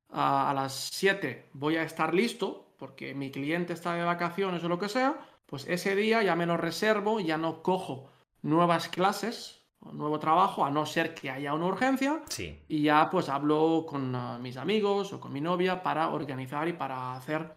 ah, 0.09 0.49
a 0.49 0.53
las 0.53 0.73
7 0.73 1.49
voy 1.53 1.77
a 1.77 1.83
estar 1.83 2.13
listo, 2.13 2.73
porque 2.77 3.13
mi 3.13 3.31
cliente 3.31 3.73
está 3.73 3.93
de 3.93 4.03
vacaciones 4.03 4.63
o 4.63 4.69
lo 4.69 4.79
que 4.79 4.89
sea, 4.89 5.17
pues 5.45 5.67
ese 5.67 5.95
día 5.95 6.23
ya 6.23 6.35
me 6.35 6.45
lo 6.45 6.57
reservo, 6.57 7.19
ya 7.19 7.37
no 7.37 7.61
cojo 7.61 8.09
nuevas 8.41 8.89
clases 8.89 9.65
nuevo 9.93 10.19
trabajo, 10.19 10.65
a 10.65 10.71
no 10.71 10.85
ser 10.85 11.13
que 11.13 11.29
haya 11.29 11.53
una 11.53 11.65
urgencia. 11.67 12.21
Sí. 12.27 12.59
Y 12.67 12.83
ya 12.83 13.09
pues 13.09 13.29
hablo 13.29 13.85
con 13.87 14.15
ah, 14.15 14.39
mis 14.41 14.57
amigos 14.57 15.13
o 15.13 15.19
con 15.19 15.31
mi 15.31 15.41
novia 15.41 15.83
para 15.83 16.09
organizar 16.09 16.67
y 16.67 16.73
para 16.73 17.13
hacer 17.13 17.55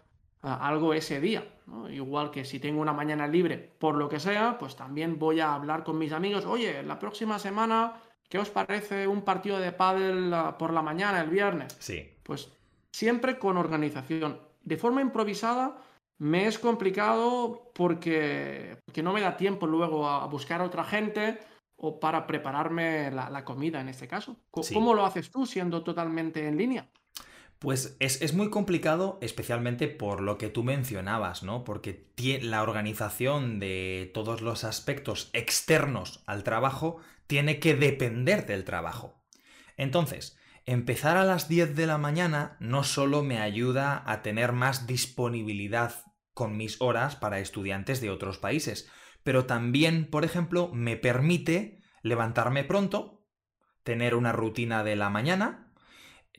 algo 0.55 0.95
ese 0.95 1.21
día. 1.21 1.47
Igual 1.91 2.31
que 2.31 2.45
si 2.45 2.61
tengo 2.61 2.81
una 2.81 2.93
mañana 2.93 3.27
libre 3.27 3.59
por 3.79 3.95
lo 3.95 4.09
que 4.09 4.21
sea, 4.21 4.59
pues 4.59 4.77
también 4.77 5.19
voy 5.19 5.41
a 5.41 5.55
hablar 5.55 5.85
con 5.85 5.99
mis 5.99 6.13
amigos. 6.13 6.47
Oye, 6.47 6.83
la 6.83 6.99
próxima 6.99 7.39
semana, 7.39 8.01
¿qué 8.29 8.39
os 8.39 8.51
parece 8.51 9.07
un 9.07 9.23
partido 9.23 9.59
de 9.59 9.73
pádel 9.73 10.33
ah, 10.33 10.57
por 10.57 10.73
la 10.73 10.83
mañana, 10.83 11.21
el 11.21 11.31
viernes? 11.31 11.77
Sí. 11.79 12.17
Pues 12.23 12.51
siempre 12.93 13.39
con 13.39 13.57
organización. 13.57 14.41
De 14.63 14.77
forma 14.77 15.03
improvisada 15.03 15.79
me 16.19 16.47
es 16.47 16.59
complicado 16.59 17.71
porque, 17.75 18.77
porque 18.85 19.03
no 19.03 19.13
me 19.13 19.21
da 19.21 19.37
tiempo 19.37 19.67
luego 19.67 20.09
a 20.09 20.27
buscar 20.27 20.61
a 20.61 20.65
otra 20.65 20.85
gente 20.85 21.39
o 21.77 22.01
para 22.01 22.27
prepararme 22.27 23.11
la, 23.11 23.45
comida 23.45 23.81
en 23.81 23.89
este 23.89 24.09
caso. 24.09 24.37
¿Cómo 24.51 24.95
lo 24.95 25.05
haces 25.05 25.31
tú 25.31 25.47
siendo 25.47 25.85
totalmente 25.85 26.47
en 26.47 26.57
línea? 26.57 26.89
Pues 27.59 27.97
es, 27.99 28.35
muy 28.35 28.51
complicado, 28.51 29.19
especialmente 29.21 29.89
por 29.89 30.21
lo 30.21 30.39
que 30.39 30.49
tú 30.49 30.63
mencionabas, 30.63 31.43
¿no? 31.43 31.65
Porque 31.65 32.07
la 32.41 32.63
organización 32.63 33.59
de 33.59 34.11
todos 34.15 34.43
los 34.43 34.63
aspectos 34.63 35.31
externos 35.33 36.23
al 36.27 36.45
trabajo 36.45 36.99
tiene 37.27 37.59
que 37.59 37.75
depender 37.75 38.47
del 38.47 38.65
trabajo. 38.65 39.25
Entonces, 39.77 40.39
empezar 40.67 41.17
a 41.17 41.25
las 41.25 41.49
10 41.49 41.75
de 41.75 41.87
la 41.87 41.99
mañana 41.99 42.57
no 42.61 42.85
solo 42.85 43.25
me 43.25 43.41
ayuda 43.41 44.05
a 44.07 44.23
tener 44.23 44.53
más 44.53 44.87
disponibilidad 44.87 45.95
con 46.35 46.57
mis 46.57 46.81
horas 46.81 47.17
para 47.17 47.41
estudiantes 47.41 48.01
de 48.01 48.11
otros 48.11 48.39
países, 48.39 48.89
pero 49.25 49.47
también, 49.47 50.09
por 50.09 50.25
ejemplo, 50.25 50.71
me 50.73 50.97
permite 50.97 51.83
levantarme 52.03 52.63
pronto, 52.63 53.27
tener 53.83 54.15
una 54.15 54.31
rutina 54.31 54.85
de 54.85 54.95
la 54.95 55.11
mañana, 55.11 55.68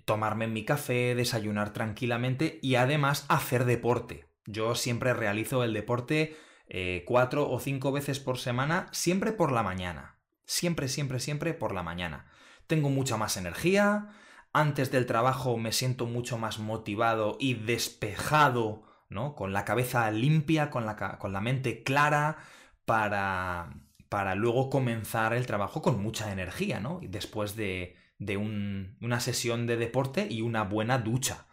tomarme 0.09 0.47
mi 0.47 0.65
café, 0.65 1.13
desayunar 1.13 1.71
tranquilamente 1.71 2.57
y 2.63 2.75
además 2.75 3.27
hacer 3.29 3.65
deporte. 3.65 4.25
Yo 4.47 4.73
siempre 4.73 5.13
realizo 5.13 5.63
el 5.63 5.71
deporte 5.71 6.35
eh, 6.67 7.03
cuatro 7.05 7.47
o 7.47 7.59
cinco 7.59 7.91
veces 7.91 8.19
por 8.19 8.39
semana, 8.39 8.87
siempre 8.91 9.33
por 9.33 9.51
la 9.51 9.61
mañana. 9.61 10.17
Siempre, 10.45 10.87
siempre, 10.87 11.19
siempre 11.19 11.53
por 11.53 11.75
la 11.75 11.83
mañana. 11.83 12.25
Tengo 12.65 12.89
mucha 12.89 13.17
más 13.17 13.37
energía, 13.37 14.09
antes 14.51 14.89
del 14.89 15.05
trabajo 15.05 15.57
me 15.57 15.71
siento 15.71 16.07
mucho 16.07 16.39
más 16.39 16.57
motivado 16.57 17.37
y 17.39 17.53
despejado, 17.53 18.81
¿no? 19.09 19.35
Con 19.35 19.53
la 19.53 19.63
cabeza 19.63 20.09
limpia, 20.09 20.71
con 20.71 20.87
la, 20.87 21.19
con 21.19 21.33
la 21.33 21.39
mente 21.39 21.83
clara, 21.83 22.37
para, 22.83 23.75
para 24.09 24.33
luego 24.33 24.71
comenzar 24.71 25.35
el 25.35 25.45
trabajo 25.45 25.83
con 25.83 26.01
mucha 26.01 26.31
energía, 26.31 26.79
¿no? 26.79 26.99
Después 27.03 27.55
de, 27.55 27.98
de 28.19 28.37
una 28.37 29.19
sesión 29.19 29.65
de 29.65 29.77
deporte 29.77 30.27
y 30.29 30.41
una 30.41 30.63
buena 30.63 30.99
ducha. 30.99 31.47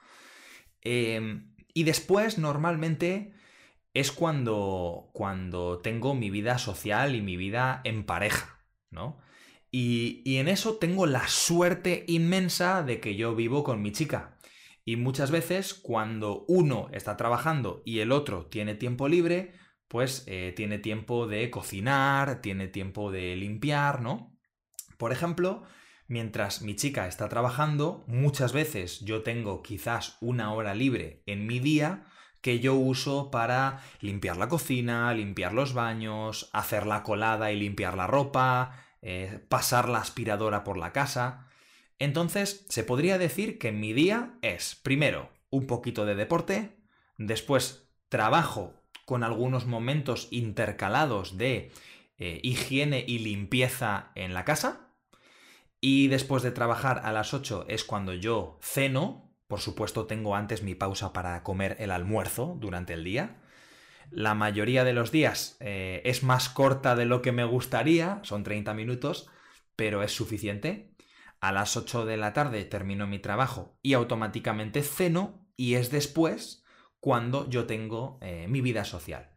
Em, 0.82 1.54
y 1.72 1.84
después, 1.84 2.38
normalmente, 2.38 3.32
es 3.94 4.12
cuando, 4.12 5.10
cuando 5.14 5.78
tengo 5.78 6.14
mi 6.14 6.30
vida 6.30 6.58
social 6.58 7.14
y 7.14 7.22
mi 7.22 7.36
vida 7.36 7.80
en 7.84 8.04
pareja, 8.04 8.60
¿no? 8.90 9.18
Y, 9.70 10.22
y 10.24 10.36
en 10.36 10.48
eso 10.48 10.76
tengo 10.76 11.06
la 11.06 11.28
suerte 11.28 12.04
inmensa 12.08 12.82
de 12.82 13.00
que 13.00 13.16
yo 13.16 13.34
vivo 13.34 13.64
con 13.64 13.82
mi 13.82 13.92
chica. 13.92 14.38
Y 14.84 14.96
muchas 14.96 15.30
veces, 15.30 15.74
cuando 15.74 16.44
uno 16.46 16.88
está 16.92 17.16
trabajando 17.16 17.82
y 17.84 18.00
el 18.00 18.12
otro 18.12 18.46
tiene 18.46 18.74
tiempo 18.74 19.08
libre, 19.08 19.52
pues 19.88 20.24
eh, 20.26 20.52
tiene 20.56 20.78
tiempo 20.78 21.26
de 21.26 21.50
cocinar, 21.50 22.40
tiene 22.40 22.68
tiempo 22.68 23.10
de 23.10 23.36
limpiar, 23.36 24.00
¿no? 24.00 24.36
Por 24.98 25.12
ejemplo, 25.12 25.64
mientras 26.08 26.62
mi 26.62 26.76
chica 26.76 27.06
está 27.06 27.28
trabajando, 27.28 28.04
muchas 28.06 28.52
veces 28.52 29.00
yo 29.00 29.22
tengo 29.22 29.62
quizás 29.62 30.16
una 30.20 30.52
hora 30.52 30.74
libre 30.74 31.22
en 31.26 31.46
mi 31.46 31.58
día 31.58 32.06
que 32.40 32.60
yo 32.60 32.74
uso 32.74 33.30
para 33.30 33.80
limpiar 34.00 34.36
la 34.36 34.48
cocina, 34.48 35.12
limpiar 35.12 35.52
los 35.52 35.74
baños, 35.74 36.48
hacer 36.52 36.86
la 36.86 37.02
colada 37.02 37.50
y 37.50 37.58
limpiar 37.58 37.96
la 37.96 38.06
ropa, 38.06 38.84
eh, 39.02 39.40
pasar 39.48 39.88
la 39.88 39.98
aspiradora 39.98 40.62
por 40.62 40.76
la 40.76 40.92
casa. 40.92 41.48
Entonces, 41.98 42.64
se 42.68 42.84
podría 42.84 43.18
decir 43.18 43.58
que 43.58 43.72
mi 43.72 43.92
día 43.92 44.34
es, 44.42 44.76
primero, 44.76 45.30
un 45.50 45.66
poquito 45.66 46.04
de 46.04 46.14
deporte, 46.14 46.76
después 47.18 47.88
trabajo 48.08 48.74
con 49.04 49.22
algunos 49.22 49.66
momentos 49.66 50.28
intercalados 50.30 51.38
de 51.38 51.72
eh, 52.18 52.40
higiene 52.42 53.04
y 53.06 53.18
limpieza 53.18 54.10
en 54.14 54.34
la 54.34 54.44
casa. 54.44 54.85
Y 55.80 56.08
después 56.08 56.42
de 56.42 56.50
trabajar 56.50 57.02
a 57.04 57.12
las 57.12 57.34
8 57.34 57.66
es 57.68 57.84
cuando 57.84 58.14
yo 58.14 58.58
ceno. 58.62 59.32
Por 59.46 59.60
supuesto 59.60 60.06
tengo 60.06 60.34
antes 60.34 60.62
mi 60.62 60.74
pausa 60.74 61.12
para 61.12 61.42
comer 61.42 61.76
el 61.78 61.90
almuerzo 61.90 62.56
durante 62.58 62.94
el 62.94 63.04
día. 63.04 63.42
La 64.10 64.34
mayoría 64.34 64.84
de 64.84 64.92
los 64.92 65.10
días 65.12 65.56
eh, 65.60 66.02
es 66.04 66.22
más 66.22 66.48
corta 66.48 66.96
de 66.96 67.04
lo 67.04 67.22
que 67.22 67.32
me 67.32 67.44
gustaría, 67.44 68.20
son 68.22 68.44
30 68.44 68.72
minutos, 68.74 69.28
pero 69.74 70.02
es 70.02 70.12
suficiente. 70.12 70.94
A 71.40 71.52
las 71.52 71.76
8 71.76 72.06
de 72.06 72.16
la 72.16 72.32
tarde 72.32 72.64
termino 72.64 73.06
mi 73.06 73.18
trabajo 73.18 73.78
y 73.82 73.94
automáticamente 73.94 74.82
ceno 74.82 75.46
y 75.56 75.74
es 75.74 75.90
después 75.90 76.64
cuando 77.00 77.48
yo 77.48 77.66
tengo 77.66 78.18
eh, 78.22 78.46
mi 78.48 78.60
vida 78.60 78.84
social. 78.84 79.30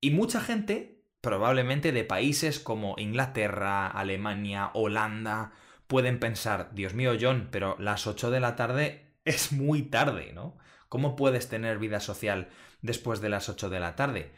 Y 0.00 0.10
mucha 0.10 0.40
gente, 0.40 1.02
probablemente 1.20 1.92
de 1.92 2.04
países 2.04 2.60
como 2.60 2.94
Inglaterra, 2.98 3.86
Alemania, 3.86 4.70
Holanda, 4.74 5.52
pueden 5.86 6.18
pensar, 6.18 6.70
Dios 6.72 6.94
mío, 6.94 7.16
John, 7.20 7.48
pero 7.50 7.76
las 7.78 8.06
8 8.06 8.30
de 8.30 8.40
la 8.40 8.56
tarde 8.56 9.14
es 9.24 9.52
muy 9.52 9.82
tarde, 9.82 10.32
¿no? 10.32 10.56
¿Cómo 10.88 11.16
puedes 11.16 11.48
tener 11.48 11.78
vida 11.78 12.00
social 12.00 12.48
después 12.82 13.20
de 13.20 13.28
las 13.28 13.48
8 13.48 13.70
de 13.70 13.80
la 13.80 13.96
tarde? 13.96 14.32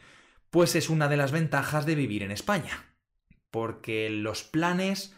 Pues 0.50 0.74
es 0.74 0.88
una 0.88 1.08
de 1.08 1.16
las 1.18 1.30
ventajas 1.32 1.84
de 1.86 1.94
vivir 1.94 2.22
en 2.22 2.30
España. 2.30 2.84
porque 3.50 4.10
los 4.10 4.44
planes, 4.44 5.14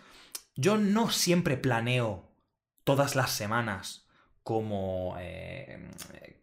yo 0.55 0.77
no 0.77 1.11
siempre 1.11 1.57
planeo 1.57 2.31
todas 2.85 3.17
las 3.17 3.33
semanas 3.33 4.07
como 4.45 5.17
eh, 5.19 5.91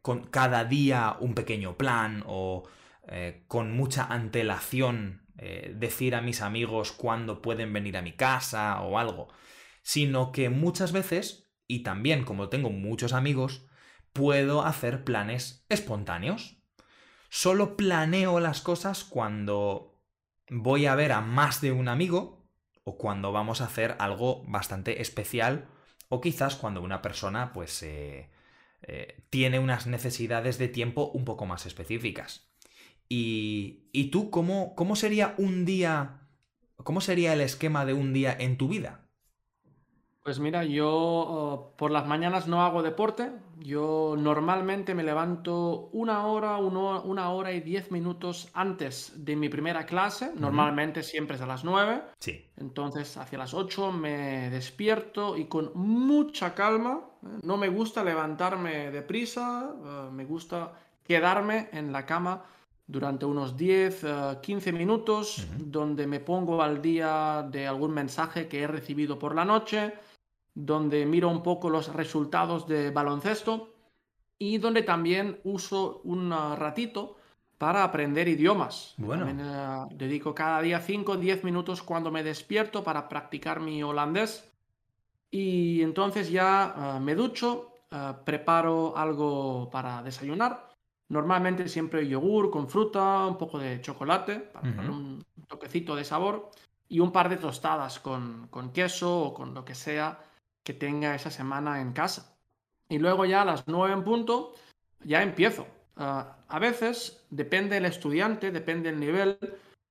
con 0.01 0.27
cada 0.27 0.65
día 0.65 1.17
un 1.19 1.33
pequeño 1.33 1.77
plan 1.77 2.23
o 2.25 2.63
eh, 3.07 3.43
con 3.47 3.71
mucha 3.71 4.05
antelación 4.05 5.27
eh, 5.37 5.73
decir 5.75 6.15
a 6.15 6.21
mis 6.21 6.41
amigos 6.41 6.91
cuándo 6.91 7.41
pueden 7.41 7.71
venir 7.73 7.97
a 7.97 8.01
mi 8.01 8.13
casa 8.13 8.81
o 8.81 8.97
algo, 8.97 9.27
sino 9.87 10.33
que 10.33 10.49
muchas 10.49 10.91
veces, 10.91 11.49
y 11.65 11.81
también 11.81 12.25
como 12.25 12.49
tengo 12.49 12.71
muchos 12.71 13.13
amigos, 13.13 13.65
puedo 14.11 14.65
hacer 14.65 15.05
planes 15.05 15.65
espontáneos. 15.69 16.57
Solo 17.29 17.77
planeo 17.77 18.41
las 18.41 18.59
cosas 18.59 19.05
cuando 19.05 19.97
voy 20.49 20.87
a 20.87 20.95
ver 20.95 21.13
a 21.13 21.21
más 21.21 21.61
de 21.61 21.71
un 21.71 21.87
amigo 21.87 22.49
o 22.83 22.97
cuando 22.97 23.31
vamos 23.31 23.61
a 23.61 23.67
hacer 23.67 23.95
algo 23.99 24.43
bastante 24.45 25.01
especial 25.01 25.69
o 26.09 26.19
quizás 26.19 26.57
cuando 26.57 26.81
una 26.81 27.01
persona 27.01 27.53
pues 27.53 27.81
eh, 27.81 28.29
eh, 28.81 29.23
tiene 29.29 29.57
unas 29.57 29.87
necesidades 29.87 30.57
de 30.57 30.67
tiempo 30.67 31.11
un 31.13 31.23
poco 31.23 31.45
más 31.45 31.65
específicas. 31.65 32.51
Y, 33.07 33.87
¿Y 33.93 34.11
tú 34.11 34.31
cómo, 34.31 34.75
cómo 34.75 34.97
sería 34.97 35.33
un 35.37 35.63
día, 35.63 36.27
cómo 36.75 36.99
sería 36.99 37.31
el 37.31 37.39
esquema 37.39 37.85
de 37.85 37.93
un 37.93 38.11
día 38.11 38.35
en 38.37 38.57
tu 38.57 38.67
vida? 38.67 39.06
Pues 40.27 40.41
mira, 40.41 40.65
yo 40.65 41.71
por 41.77 41.89
las 41.89 42.05
mañanas 42.05 42.49
no 42.49 42.61
hago 42.61 42.83
deporte. 42.83 43.31
Yo 43.59 44.15
normalmente 44.17 44.93
me 44.93 45.01
levanto 45.01 45.87
una 45.93 46.27
hora, 46.27 46.57
una 46.57 47.29
hora 47.29 47.53
y 47.53 47.61
diez 47.61 47.91
minutos 47.91 48.49
antes 48.53 49.13
de 49.23 49.37
mi 49.37 49.47
primera 49.47 49.85
clase. 49.85 50.33
Normalmente 50.35 51.01
siempre 51.01 51.37
es 51.37 51.41
a 51.41 51.45
las 51.45 51.63
nueve. 51.63 52.01
Sí. 52.19 52.45
Entonces, 52.57 53.15
hacia 53.15 53.37
las 53.37 53.53
ocho 53.53 53.93
me 53.93 54.49
despierto 54.49 55.37
y 55.37 55.45
con 55.45 55.71
mucha 55.75 56.53
calma. 56.53 57.03
¿eh? 57.23 57.27
No 57.43 57.55
me 57.55 57.69
gusta 57.69 58.03
levantarme 58.03 58.91
deprisa. 58.91 59.71
Eh, 59.81 60.09
me 60.11 60.25
gusta 60.25 60.73
quedarme 61.05 61.69
en 61.71 61.93
la 61.93 62.05
cama 62.05 62.43
durante 62.85 63.25
unos 63.25 63.55
10, 63.55 64.05
15 64.41 64.69
eh, 64.69 64.73
minutos, 64.73 65.47
donde 65.57 66.05
me 66.05 66.19
pongo 66.19 66.61
al 66.61 66.81
día 66.81 67.47
de 67.49 67.65
algún 67.65 67.93
mensaje 67.93 68.49
que 68.49 68.63
he 68.63 68.67
recibido 68.67 69.17
por 69.17 69.33
la 69.33 69.45
noche 69.45 69.93
donde 70.59 71.05
miro 71.05 71.29
un 71.29 71.43
poco 71.43 71.69
los 71.69 71.93
resultados 71.93 72.67
de 72.67 72.89
baloncesto 72.89 73.75
y 74.39 74.57
donde 74.57 74.81
también 74.81 75.39
uso 75.43 76.01
un 76.03 76.31
ratito 76.31 77.15
para 77.59 77.83
aprender 77.83 78.27
idiomas. 78.27 78.95
Bueno. 78.97 79.27
Eh, 79.29 79.95
dedico 79.95 80.33
cada 80.33 80.59
día 80.61 80.79
5 80.79 81.11
o 81.11 81.17
10 81.17 81.43
minutos 81.43 81.83
cuando 81.83 82.09
me 82.09 82.23
despierto 82.23 82.83
para 82.83 83.07
practicar 83.07 83.59
mi 83.59 83.83
holandés. 83.83 84.51
Y 85.29 85.83
entonces 85.83 86.31
ya 86.31 86.73
eh, 86.75 86.99
me 87.01 87.13
ducho, 87.13 87.73
preparo 88.25 88.97
algo 88.97 89.69
para 89.69 90.01
desayunar. 90.01 90.69
Normalmente 91.09 91.67
siempre 91.67 92.07
yogur 92.07 92.49
con 92.49 92.67
fruta, 92.67 93.27
un 93.27 93.37
poco 93.37 93.59
de 93.59 93.79
chocolate 93.79 94.39
para 94.39 94.69
un 94.69 95.23
toquecito 95.47 95.95
de 95.95 96.03
sabor 96.03 96.49
y 96.89 96.99
un 96.99 97.11
par 97.11 97.29
de 97.29 97.37
tostadas 97.37 97.99
con, 97.99 98.47
con 98.49 98.71
queso 98.71 99.21
o 99.21 99.33
con 99.33 99.53
lo 99.53 99.63
que 99.63 99.75
sea 99.75 100.19
que 100.67 100.73
tenga 100.73 101.15
esa 101.15 101.31
semana 101.31 101.79
en 101.79 101.93
casa. 101.93 102.35
Y 102.89 102.99
luego 102.99 103.23
ya 103.23 103.43
a 103.43 103.45
las 103.45 103.69
9 103.69 103.93
en 103.93 104.03
punto, 104.03 104.53
ya 105.01 105.23
empiezo. 105.23 105.65
Ah, 105.95 106.39
a 106.49 106.59
veces, 106.59 107.25
depende 107.29 107.75
del 107.75 107.85
estudiante, 107.85 108.51
depende 108.51 108.91
del 108.91 108.99
nivel, 108.99 109.37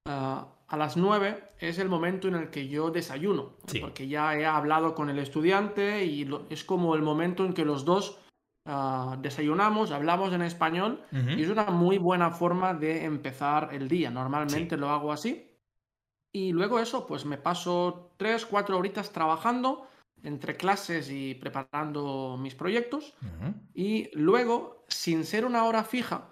ah, 0.04 0.48
a 0.68 0.76
las 0.76 0.98
9 0.98 1.52
es 1.60 1.78
el 1.78 1.88
momento 1.88 2.28
en 2.28 2.34
el 2.34 2.50
que 2.50 2.68
yo 2.68 2.90
desayuno, 2.90 3.54
porque 3.80 4.06
ya 4.06 4.36
he 4.36 4.44
hablado 4.44 4.94
con 4.94 5.08
el 5.08 5.18
estudiante 5.18 6.04
y 6.04 6.28
es 6.50 6.62
como 6.62 6.94
el 6.94 7.00
momento 7.00 7.46
en 7.46 7.54
que 7.54 7.64
los 7.64 7.86
dos 7.86 8.18
ah, 8.66 9.16
desayunamos, 9.22 9.92
hablamos 9.92 10.34
en 10.34 10.42
español 10.42 11.00
y 11.10 11.42
es 11.42 11.48
una 11.48 11.70
muy 11.70 11.96
buena 11.96 12.32
forma 12.32 12.74
de 12.74 13.06
empezar 13.06 13.70
el 13.72 13.88
día. 13.88 14.10
Normalmente 14.10 14.76
lo 14.76 14.90
hago 14.90 15.10
así. 15.10 15.50
Y 16.32 16.52
luego 16.52 16.80
eso, 16.80 17.06
pues 17.06 17.24
me 17.24 17.38
paso 17.38 18.10
3, 18.18 18.44
4 18.44 18.76
horitas 18.76 19.10
trabajando 19.10 19.88
entre 20.22 20.56
clases 20.56 21.10
y 21.10 21.34
preparando 21.34 22.36
mis 22.38 22.54
proyectos. 22.54 23.14
Y 23.74 24.10
luego, 24.12 24.84
sin 24.88 25.24
ser 25.24 25.44
una 25.44 25.64
hora 25.64 25.84
fija, 25.84 26.28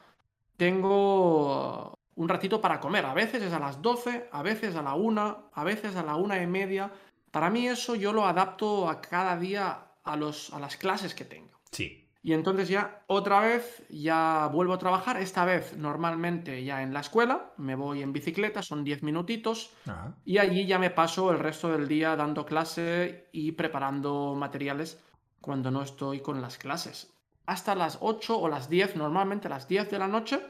tengo 0.56 1.98
un 2.16 2.28
ratito 2.28 2.60
para 2.60 2.80
comer. 2.80 3.04
A 3.06 3.14
veces 3.14 3.42
es 3.42 3.52
a 3.52 3.58
las 3.58 3.82
12, 3.82 4.28
a 4.30 4.42
veces 4.42 4.76
a 4.76 4.82
la 4.82 4.94
1, 4.94 5.50
a 5.52 5.64
veces 5.64 5.96
a 5.96 6.02
la 6.02 6.16
una 6.16 6.42
y 6.42 6.46
media. 6.46 6.92
Para 7.30 7.50
mí 7.50 7.66
eso 7.66 7.94
yo 7.94 8.12
lo 8.12 8.26
adapto 8.26 8.88
a 8.88 9.00
cada 9.00 9.36
día 9.36 9.86
a, 10.04 10.16
los, 10.16 10.52
a 10.52 10.60
las 10.60 10.76
clases 10.76 11.14
que 11.14 11.24
tengo. 11.24 11.60
Sí. 11.70 12.03
Y 12.24 12.32
entonces 12.32 12.70
ya 12.70 13.04
otra 13.06 13.40
vez 13.40 13.84
ya 13.90 14.48
vuelvo 14.50 14.72
a 14.72 14.78
trabajar, 14.78 15.18
esta 15.18 15.44
vez 15.44 15.76
normalmente 15.76 16.64
ya 16.64 16.80
en 16.82 16.94
la 16.94 17.00
escuela, 17.00 17.52
me 17.58 17.74
voy 17.74 18.00
en 18.00 18.14
bicicleta, 18.14 18.62
son 18.62 18.82
10 18.82 19.02
minutitos, 19.02 19.74
y 20.24 20.38
allí 20.38 20.64
ya 20.64 20.78
me 20.78 20.88
paso 20.88 21.30
el 21.30 21.38
resto 21.38 21.68
del 21.68 21.86
día 21.86 22.16
dando 22.16 22.46
clase 22.46 23.28
y 23.30 23.52
preparando 23.52 24.34
materiales 24.34 25.04
cuando 25.42 25.70
no 25.70 25.82
estoy 25.82 26.20
con 26.20 26.40
las 26.40 26.56
clases. 26.56 27.12
Hasta 27.44 27.74
las 27.74 27.98
8 28.00 28.40
o 28.40 28.48
las 28.48 28.70
10, 28.70 28.96
normalmente 28.96 29.50
las 29.50 29.68
10 29.68 29.90
de 29.90 29.98
la 29.98 30.08
noche, 30.08 30.40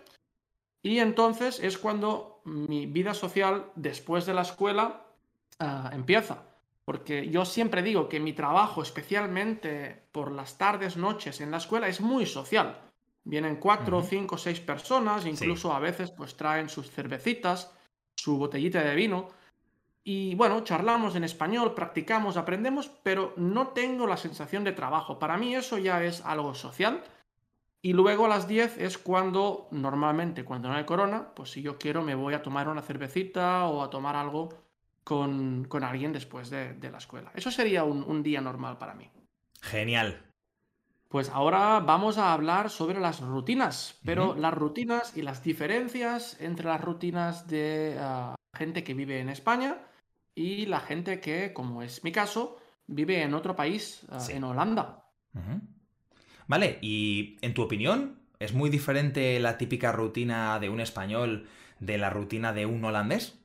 y 0.81 1.01
entonces 1.01 1.59
es 1.59 1.77
cuando 1.77 2.41
mi 2.45 2.87
vida 2.87 3.15
social 3.15 3.73
después 3.75 4.27
de 4.27 4.35
la 4.35 4.43
escuela 4.43 5.07
ah, 5.59 5.91
empieza. 5.93 6.54
Porque 6.85 7.29
yo 7.31 7.45
siempre 7.45 7.83
digo 7.83 8.09
que 8.09 8.21
mi 8.21 8.35
trabajo, 8.35 8.83
especialmente 8.83 10.07
por 10.13 10.31
las 10.31 10.59
tardes, 10.59 10.97
noches 10.97 11.41
en 11.41 11.51
la 11.51 11.57
escuela, 11.57 11.89
es 11.89 12.01
muy 12.01 12.27
social. 12.27 12.79
Vienen 13.25 13.57
cuatro, 13.57 14.03
cinco, 14.03 14.37
seis 14.37 14.61
personas, 14.61 15.25
incluso 15.25 15.73
a 15.73 15.79
veces 15.79 16.11
pues 16.11 16.37
traen 16.37 16.69
sus 16.69 16.91
cervecitas, 16.91 17.73
su 18.15 18.37
botellita 18.37 18.83
de 18.83 18.95
vino. 18.95 19.29
Y 20.07 20.35
bueno, 20.35 20.63
charlamos 20.63 21.17
en 21.17 21.25
español, 21.25 21.73
practicamos, 21.73 22.37
aprendemos, 22.37 22.91
pero 23.03 23.33
no 23.39 23.69
tengo 23.69 24.07
la 24.07 24.19
sensación 24.19 24.63
de 24.63 24.73
trabajo. 24.73 25.19
Para 25.19 25.39
mí 25.39 25.55
eso 25.55 25.79
ya 25.79 26.05
es 26.05 26.23
algo 26.27 26.55
social. 26.55 27.03
Y 27.81 27.95
luego 27.95 28.27
a 28.27 28.29
las 28.29 28.47
10 28.47 28.77
es 28.79 28.99
cuando, 28.99 29.69
normalmente 29.71 30.45
cuando 30.45 30.69
no 30.69 30.75
hay 30.75 30.85
corona, 30.85 31.35
pues 31.35 31.51
si 31.51 31.63
yo 31.63 31.79
quiero 31.79 32.03
me 32.03 32.15
voy 32.15 32.35
a 32.35 32.43
tomar 32.43 32.69
una 32.69 32.83
cervecita 32.83 33.65
o 33.65 33.83
a 33.83 33.89
tomar 33.89 34.17
algo 34.17 34.51
con, 35.05 35.69
alguien 35.83 36.13
después 36.13 36.51
de, 36.51 36.77
la 36.91 36.99
escuela. 36.99 37.31
Eso 37.35 37.51
sería 37.51 37.85
un, 37.85 38.23
día 38.23 38.41
normal 38.41 38.79
para 38.79 38.95
mí. 38.95 39.11
Genial. 39.61 40.23
Pues 41.09 41.29
ahora 41.29 41.79
vamos 41.81 42.19
a 42.19 42.33
hablar 42.33 42.71
sobre 42.71 42.99
las 42.99 43.21
rutinas, 43.21 44.01
pero 44.05 44.35
las 44.35 44.53
rutinas 44.53 45.17
y 45.17 45.23
las 45.23 45.45
diferencias 45.45 46.41
entre 46.41 46.67
las 46.67 46.81
rutinas 46.81 47.47
de 47.47 47.97
ah, 48.01 48.35
gente 48.57 48.83
que 48.83 48.95
vive 48.95 49.21
en 49.21 49.29
España 49.29 49.79
y 50.35 50.67
la 50.67 50.81
gente 50.81 51.21
que, 51.21 51.53
como 51.53 51.83
es 51.83 52.03
mi 52.03 52.11
caso, 52.11 52.59
vive 52.89 53.23
en 53.23 53.35
otro 53.35 53.55
país, 53.55 54.05
ah, 54.11 54.27
en 54.29 54.43
Holanda. 54.43 55.05
Vale, 56.47 56.79
y 56.83 57.37
en 57.43 57.55
tu 57.55 57.63
opinión, 57.63 58.19
¿es 58.39 58.53
muy 58.53 58.71
diferente 58.71 59.39
la 59.39 59.57
típica 59.57 59.93
rutina 59.93 60.59
de 60.59 60.69
un 60.69 60.81
español 60.81 61.47
de 61.79 61.99
la 61.99 62.11
rutina 62.11 62.53
de 62.53 62.67
un 62.67 62.85
holandés? 62.85 63.44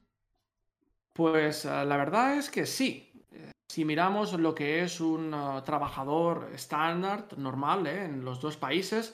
Pues 1.19 1.65
ah, 1.65 1.84
la 1.84 1.97
verdad 1.97 2.38
es 2.38 2.49
que 2.49 2.65
sí. 2.65 3.12
Si 3.67 3.84
miramos 3.84 4.32
lo 4.39 4.55
que 4.55 4.84
es 4.84 5.01
un 5.01 5.34
ah, 5.34 5.62
trabajador 5.65 6.49
estándar, 6.55 7.27
normal, 7.36 7.88
¿eh? 7.88 8.05
en 8.05 8.23
los 8.23 8.39
dos 8.39 8.55
países, 8.55 9.13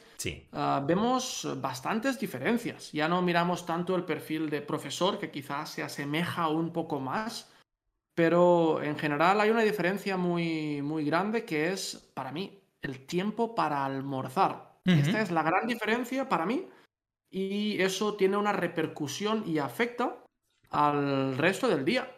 ah, 0.53 0.83
vemos 0.85 1.47
bastantes 1.59 2.19
diferencias. 2.19 2.91
Ya 2.91 3.07
no 3.07 3.23
miramos 3.23 3.65
tanto 3.65 3.95
el 3.95 4.03
perfil 4.03 4.51
de 4.51 4.61
profesor, 4.61 5.17
que 5.17 5.31
quizás 5.31 5.71
se 5.71 5.81
asemeja 5.81 6.47
un 6.47 6.71
poco 6.71 6.99
más, 6.99 7.51
pero 8.13 8.83
en 8.83 8.99
general 8.99 9.41
hay 9.41 9.49
una 9.49 9.63
diferencia 9.63 10.15
muy, 10.15 10.83
muy 10.83 11.05
grande 11.05 11.43
que 11.43 11.73
es, 11.73 12.11
para 12.13 12.31
mí, 12.31 12.61
el 12.83 13.07
tiempo 13.07 13.55
para 13.55 13.83
almorzar. 13.83 14.75
Esta 14.85 15.21
es 15.23 15.31
la 15.31 15.41
gran 15.41 15.65
diferencia 15.65 16.29
para 16.29 16.45
mí 16.45 16.67
y 17.31 17.81
eso 17.81 18.13
tiene 18.13 18.37
una 18.37 18.51
repercusión 18.51 19.43
y 19.47 19.57
afecta 19.57 20.19
al 20.75 21.37
resto 21.37 21.67
del 21.67 21.85
día. 21.85 22.11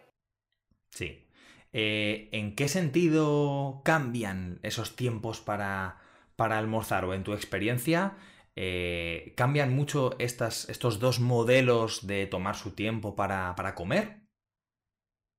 Sí. 0.90 1.28
Eh, 1.74 2.30
¿En 2.32 2.56
qué 2.56 2.68
sentido 2.68 3.82
cambian 3.86 4.60
esos 4.64 4.96
tiempos 4.96 5.42
para, 5.42 6.00
para 6.36 6.58
almorzar? 6.58 7.06
O 7.06 7.14
en 7.14 7.24
tu 7.24 7.34
experiencia, 7.34 8.18
eh, 8.56 9.34
¿cambian 9.38 9.76
mucho 9.76 10.16
estas, 10.18 10.70
estos 10.70 11.00
dos 11.00 11.20
modelos 11.20 12.08
de 12.08 12.26
tomar 12.26 12.56
su 12.56 12.72
tiempo 12.72 13.16
para, 13.16 13.54
para 13.56 13.76
comer? 13.76 14.22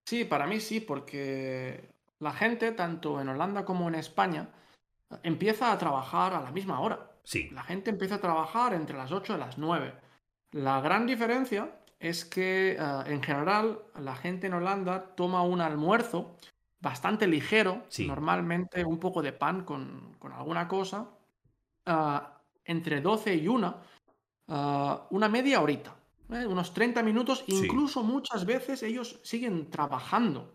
Sí, 0.06 0.24
para 0.24 0.46
mí 0.46 0.60
sí, 0.60 0.80
porque 0.80 1.90
la 2.20 2.32
gente, 2.32 2.72
tanto 2.72 3.20
en 3.20 3.28
Holanda 3.28 3.64
como 3.64 3.88
en 3.88 3.96
España, 3.96 4.48
empieza 5.22 5.72
a 5.72 5.78
trabajar 5.78 6.34
a 6.34 6.40
la 6.40 6.52
misma 6.52 6.80
hora. 6.80 7.10
Sí. 7.24 7.50
La 7.50 7.64
gente 7.64 7.90
empieza 7.90 8.14
a 8.16 8.20
trabajar 8.20 8.74
entre 8.74 8.96
las 8.96 9.10
8 9.10 9.34
y 9.34 9.38
las 9.38 9.58
9. 9.58 9.92
La 10.52 10.80
gran 10.80 11.06
diferencia 11.06 11.78
es 11.98 12.24
que 12.24 12.72
eh, 12.72 13.02
en 13.06 13.22
general 13.22 13.80
la 14.00 14.14
gente 14.14 14.46
en 14.46 14.54
Holanda 14.54 15.14
toma 15.14 15.42
un 15.42 15.60
almuerzo 15.60 16.36
bastante 16.80 17.26
ligero, 17.26 17.86
normalmente 18.06 18.84
un 18.84 18.98
poco 18.98 19.20
de 19.20 19.32
pan 19.32 19.64
con, 19.64 20.16
alguna 20.32 20.68
cosa, 20.68 21.10
ah, 21.86 22.40
entre 22.64 23.00
12 23.00 23.34
y 23.34 23.48
1, 23.48 23.80
ah, 24.48 25.06
una 25.10 25.28
media 25.28 25.60
horita, 25.60 25.96
¿eh? 26.30 26.46
unos 26.46 26.72
30 26.72 27.02
minutos, 27.02 27.42
incluso 27.48 28.02
muchas 28.04 28.44
veces 28.46 28.82
ellos 28.82 29.18
siguen 29.24 29.70
trabajando. 29.70 30.54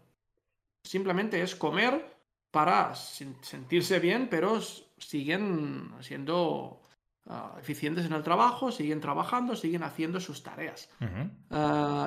Simplemente 0.82 1.42
es 1.42 1.56
comer 1.56 2.14
para 2.52 2.94
sentirse 2.96 4.00
bien, 4.00 4.28
pero 4.30 4.62
siguen 4.98 5.92
siendo 6.02 6.83
ah, 7.28 7.56
eficientes 7.60 8.06
en 8.06 8.14
el 8.14 8.24
trabajo, 8.24 8.72
siguen 8.72 9.02
trabajando, 9.02 9.56
siguen 9.56 9.84
haciendo 9.84 10.20
sus 10.20 10.44
tareas. 10.44 10.90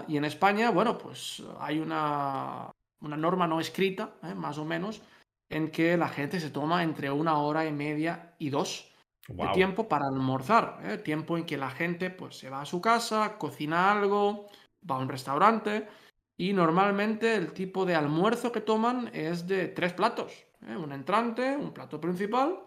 y 0.09 0.17
en 0.17 0.25
España, 0.25 0.71
bueno, 0.71 0.99
pues 0.99 1.43
hay 1.61 1.79
una 1.79 2.71
una 3.01 3.17
norma 3.17 3.47
no 3.47 3.61
escrita, 3.61 4.15
¿eh? 4.23 4.35
más 4.35 4.59
o 4.59 4.65
menos, 4.65 5.03
en 5.49 5.71
que 5.71 5.97
la 5.97 6.09
gente 6.09 6.41
se 6.41 6.51
toma 6.51 6.83
entre 6.83 7.11
una 7.11 7.39
hora 7.39 7.67
y 7.67 7.73
media 7.73 8.35
y 8.39 8.51
dos 8.51 8.91
de 9.29 9.47
tiempo 9.55 9.89
para 9.89 10.07
almorzar. 10.07 10.81
¿eh? 10.85 10.99
Tiempo 10.99 11.37
en 11.37 11.45
que 11.45 11.57
la 11.57 11.71
gente 11.71 12.11
pues, 12.11 12.37
se 12.37 12.51
va 12.51 12.63
a 12.63 12.67
su 12.67 12.81
casa, 12.81 13.39
cocina 13.39 13.93
algo, 13.93 14.47
va 14.89 14.97
a 14.97 15.01
un 15.01 15.09
restaurante 15.09 15.89
y 16.37 16.53
normalmente 16.53 17.35
el 17.35 17.53
tipo 17.53 17.87
de 17.87 17.95
almuerzo 17.95 18.53
que 18.53 18.61
toman 18.61 19.11
es 19.13 19.47
de 19.47 19.69
tres 19.69 19.93
platos. 19.93 20.33
¿eh? 20.67 20.77
Un 20.77 20.93
entrante, 20.93 21.57
un 21.57 21.73
plato 21.73 22.01
principal 22.01 22.61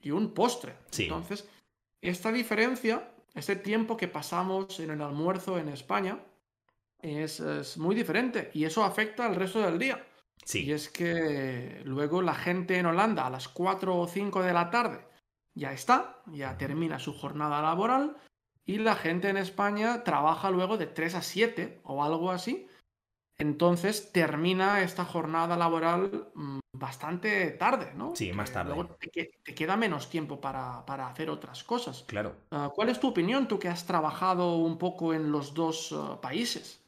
y 0.00 0.10
un 0.10 0.32
postre. 0.32 0.76
Entonces, 0.96 1.48
esta 2.00 2.32
diferencia, 2.32 3.12
ese 3.34 3.56
tiempo 3.56 3.96
que 3.96 4.08
pasamos 4.08 4.80
en 4.80 4.90
el 4.90 5.02
almuerzo 5.02 5.58
en 5.58 5.68
España, 5.68 6.20
es, 7.00 7.76
muy 7.76 7.94
diferente 7.94 8.50
y 8.54 8.64
eso 8.64 8.84
afecta 8.84 9.26
al 9.26 9.36
resto 9.36 9.60
del 9.60 9.78
día. 9.78 10.04
Sí. 10.44 10.64
Y 10.64 10.72
es 10.72 10.88
que 10.88 11.82
luego 11.84 12.22
la 12.22 12.34
gente 12.34 12.78
en 12.78 12.86
Holanda 12.86 13.26
a 13.26 13.30
las 13.30 13.48
4 13.48 13.96
o 13.96 14.06
5 14.06 14.42
de 14.42 14.52
la 14.52 14.70
tarde 14.70 15.04
ya 15.54 15.72
está, 15.72 16.22
ya 16.26 16.56
termina 16.56 16.98
su 16.98 17.12
jornada 17.12 17.60
laboral 17.60 18.16
y 18.64 18.78
la 18.78 18.94
gente 18.94 19.28
en 19.28 19.36
España 19.36 20.04
trabaja 20.04 20.50
luego 20.50 20.76
de 20.76 20.86
3 20.86 21.16
a 21.16 21.22
7 21.22 21.80
o 21.82 22.04
algo 22.04 22.30
así. 22.30 22.67
Entonces 23.38 24.10
termina 24.12 24.82
esta 24.82 25.04
jornada 25.04 25.56
laboral 25.56 26.28
mm, 26.34 26.58
bastante 26.72 27.52
tarde, 27.52 27.92
¿no? 27.94 28.14
Sí, 28.16 28.32
más 28.32 28.52
tarde. 28.52 28.74
Luego 28.74 28.96
te, 28.98 29.54
queda 29.54 29.76
menos 29.76 30.10
tiempo 30.10 30.40
para, 30.40 30.80
hacer 31.06 31.30
otras 31.30 31.62
cosas. 31.62 32.04
Claro. 32.08 32.34
Ah, 32.50 32.72
¿Cuál 32.74 32.88
es 32.88 32.98
tu 32.98 33.08
opinión, 33.08 33.46
tú 33.46 33.58
que 33.58 33.68
has 33.68 33.86
trabajado 33.86 34.56
un 34.56 34.76
poco 34.76 35.14
en 35.14 35.30
los 35.30 35.54
dos 35.54 35.94
ah, 35.96 36.20
países? 36.20 36.80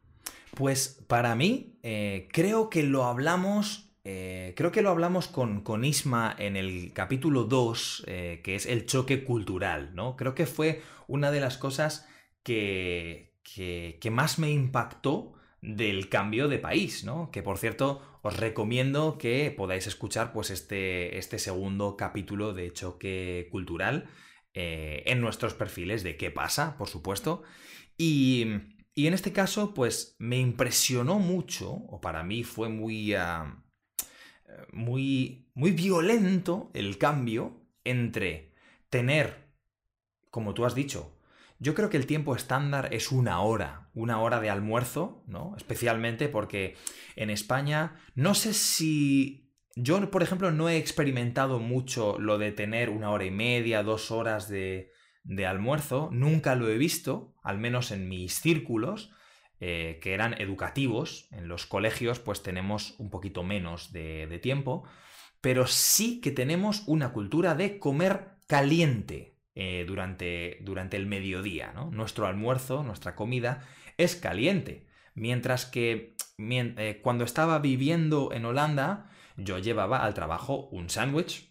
Pues 0.55 1.01
para 1.07 1.35
mí, 1.35 1.79
eh, 1.83 2.29
creo 2.33 2.71
que 2.71 2.83
lo 2.83 3.05
hablamos. 3.05 3.87
Eh, 4.03 4.55
creo 4.57 4.73
que 4.73 4.83
lo 4.83 4.91
hablamos 4.91 5.29
con, 5.29 5.61
con, 5.61 5.85
Isma 5.85 6.35
en 6.39 6.57
el 6.57 6.93
capítulo 6.93 7.45
2, 7.45 8.05
eh, 8.07 8.41
que 8.43 8.57
es 8.57 8.67
el 8.67 8.87
choque 8.87 9.25
cultural, 9.25 9.95
¿no? 9.95 10.17
Creo 10.17 10.35
que 10.35 10.47
fue 10.47 10.83
una 11.07 11.31
de 11.31 11.41
las 11.41 11.59
cosas 11.59 12.09
que, 12.43 13.35
que, 13.43 14.11
más 14.11 14.39
me 14.39 14.51
impactó 14.51 15.35
del 15.63 16.09
cambio 16.09 16.49
de 16.49 16.59
país, 16.59 17.05
¿no? 17.05 17.31
Que 17.31 17.43
por 17.43 17.59
cierto, 17.59 18.03
os 18.23 18.37
recomiendo 18.37 19.19
que 19.19 19.53
podáis 19.57 19.87
escuchar 19.87 20.33
pues 20.33 20.51
este, 20.51 21.19
este 21.19 21.39
segundo 21.39 21.97
capítulo 21.97 22.53
de 22.53 22.73
choque 22.73 23.49
cultural 23.51 24.09
en 24.53 25.21
nuestros 25.21 25.55
perfiles 25.55 26.03
de 26.03 26.17
qué 26.17 26.31
pasa, 26.31 26.77
por 26.77 26.89
supuesto. 26.89 27.43
Y, 27.97 28.47
y 28.95 29.07
en 29.07 29.15
este 29.15 29.33
caso, 29.33 29.75
pues 29.75 30.17
me 30.19 30.39
impresionó 30.39 31.19
mucho, 31.19 31.71
o 31.71 32.01
para 32.01 32.23
mí 32.23 32.43
fue 32.43 32.69
muy, 32.69 33.15
ah, 33.15 33.63
muy, 34.73 35.51
muy 35.55 35.71
violento 35.73 36.71
el 36.75 36.99
cambio 36.99 37.67
entre 37.85 38.53
tener, 38.89 39.53
como 40.31 40.55
tú 40.55 40.65
has 40.65 40.75
dicho, 40.75 41.17
yo 41.59 41.75
creo 41.75 41.91
que 41.91 41.97
el 41.97 42.07
tiempo 42.07 42.35
estándar 42.35 42.93
es 42.93 43.13
una 43.13 43.41
hora, 43.41 43.80
una 43.95 44.21
hora 44.21 44.41
de 44.41 44.51
almuerzo, 44.51 45.23
¿no? 45.27 45.55
Especialmente 45.57 46.29
porque 46.29 46.77
en 47.17 47.31
España, 47.31 47.97
no 48.15 48.35
sé 48.35 48.55
si... 48.55 49.49
Yo, 49.77 50.11
por 50.11 50.23
ejemplo, 50.23 50.51
no 50.51 50.69
he 50.69 50.77
experimentado 50.77 51.61
mucho 51.61 52.19
lo 52.19 52.39
de 52.39 52.53
tener 52.53 52.91
una 52.91 53.11
hora 53.11 53.25
y 53.25 53.31
media, 53.31 53.83
dos 53.83 54.11
horas 54.11 54.49
de, 54.49 54.93
de 55.23 55.47
almuerzo, 55.47 56.09
nunca 56.13 56.55
lo 56.55 56.69
he 56.69 56.77
visto, 56.77 57.35
al 57.43 57.59
menos 57.59 57.91
en 57.93 58.09
mis 58.09 58.35
círculos, 58.35 59.13
eh, 59.63 59.99
que 60.03 60.15
eran 60.15 60.41
educativos. 60.41 61.29
En 61.33 61.47
los 61.47 61.67
colegios 61.67 62.19
pues 62.19 62.43
tenemos 62.43 62.95
un 62.99 63.11
poquito 63.11 63.43
menos 63.43 63.93
de, 63.93 64.39
tiempo, 64.43 64.85
pero 65.43 65.67
sí 65.67 66.23
que 66.23 66.31
tenemos 66.31 66.83
una 66.87 67.13
cultura 67.13 67.55
de 67.55 67.79
comer 67.79 68.37
caliente 68.47 69.37
eh, 69.55 69.85
durante, 69.87 70.59
durante, 70.63 70.97
el 70.97 71.07
mediodía. 71.07 71.73
Nuestro 71.91 72.27
almuerzo, 72.27 72.83
nuestra 72.83 73.15
comida 73.15 73.67
es 73.97 74.17
caliente. 74.17 74.87
Mientras 75.15 75.67
que 75.67 76.17
eh, 76.39 77.01
cuando 77.03 77.25
estaba 77.25 77.59
viviendo 77.59 78.33
en 78.33 78.45
Holanda, 78.45 79.11
yo 79.37 79.59
llevaba 79.59 80.05
al 80.05 80.15
trabajo 80.15 80.69
un 80.71 80.89
sándwich, 80.91 81.51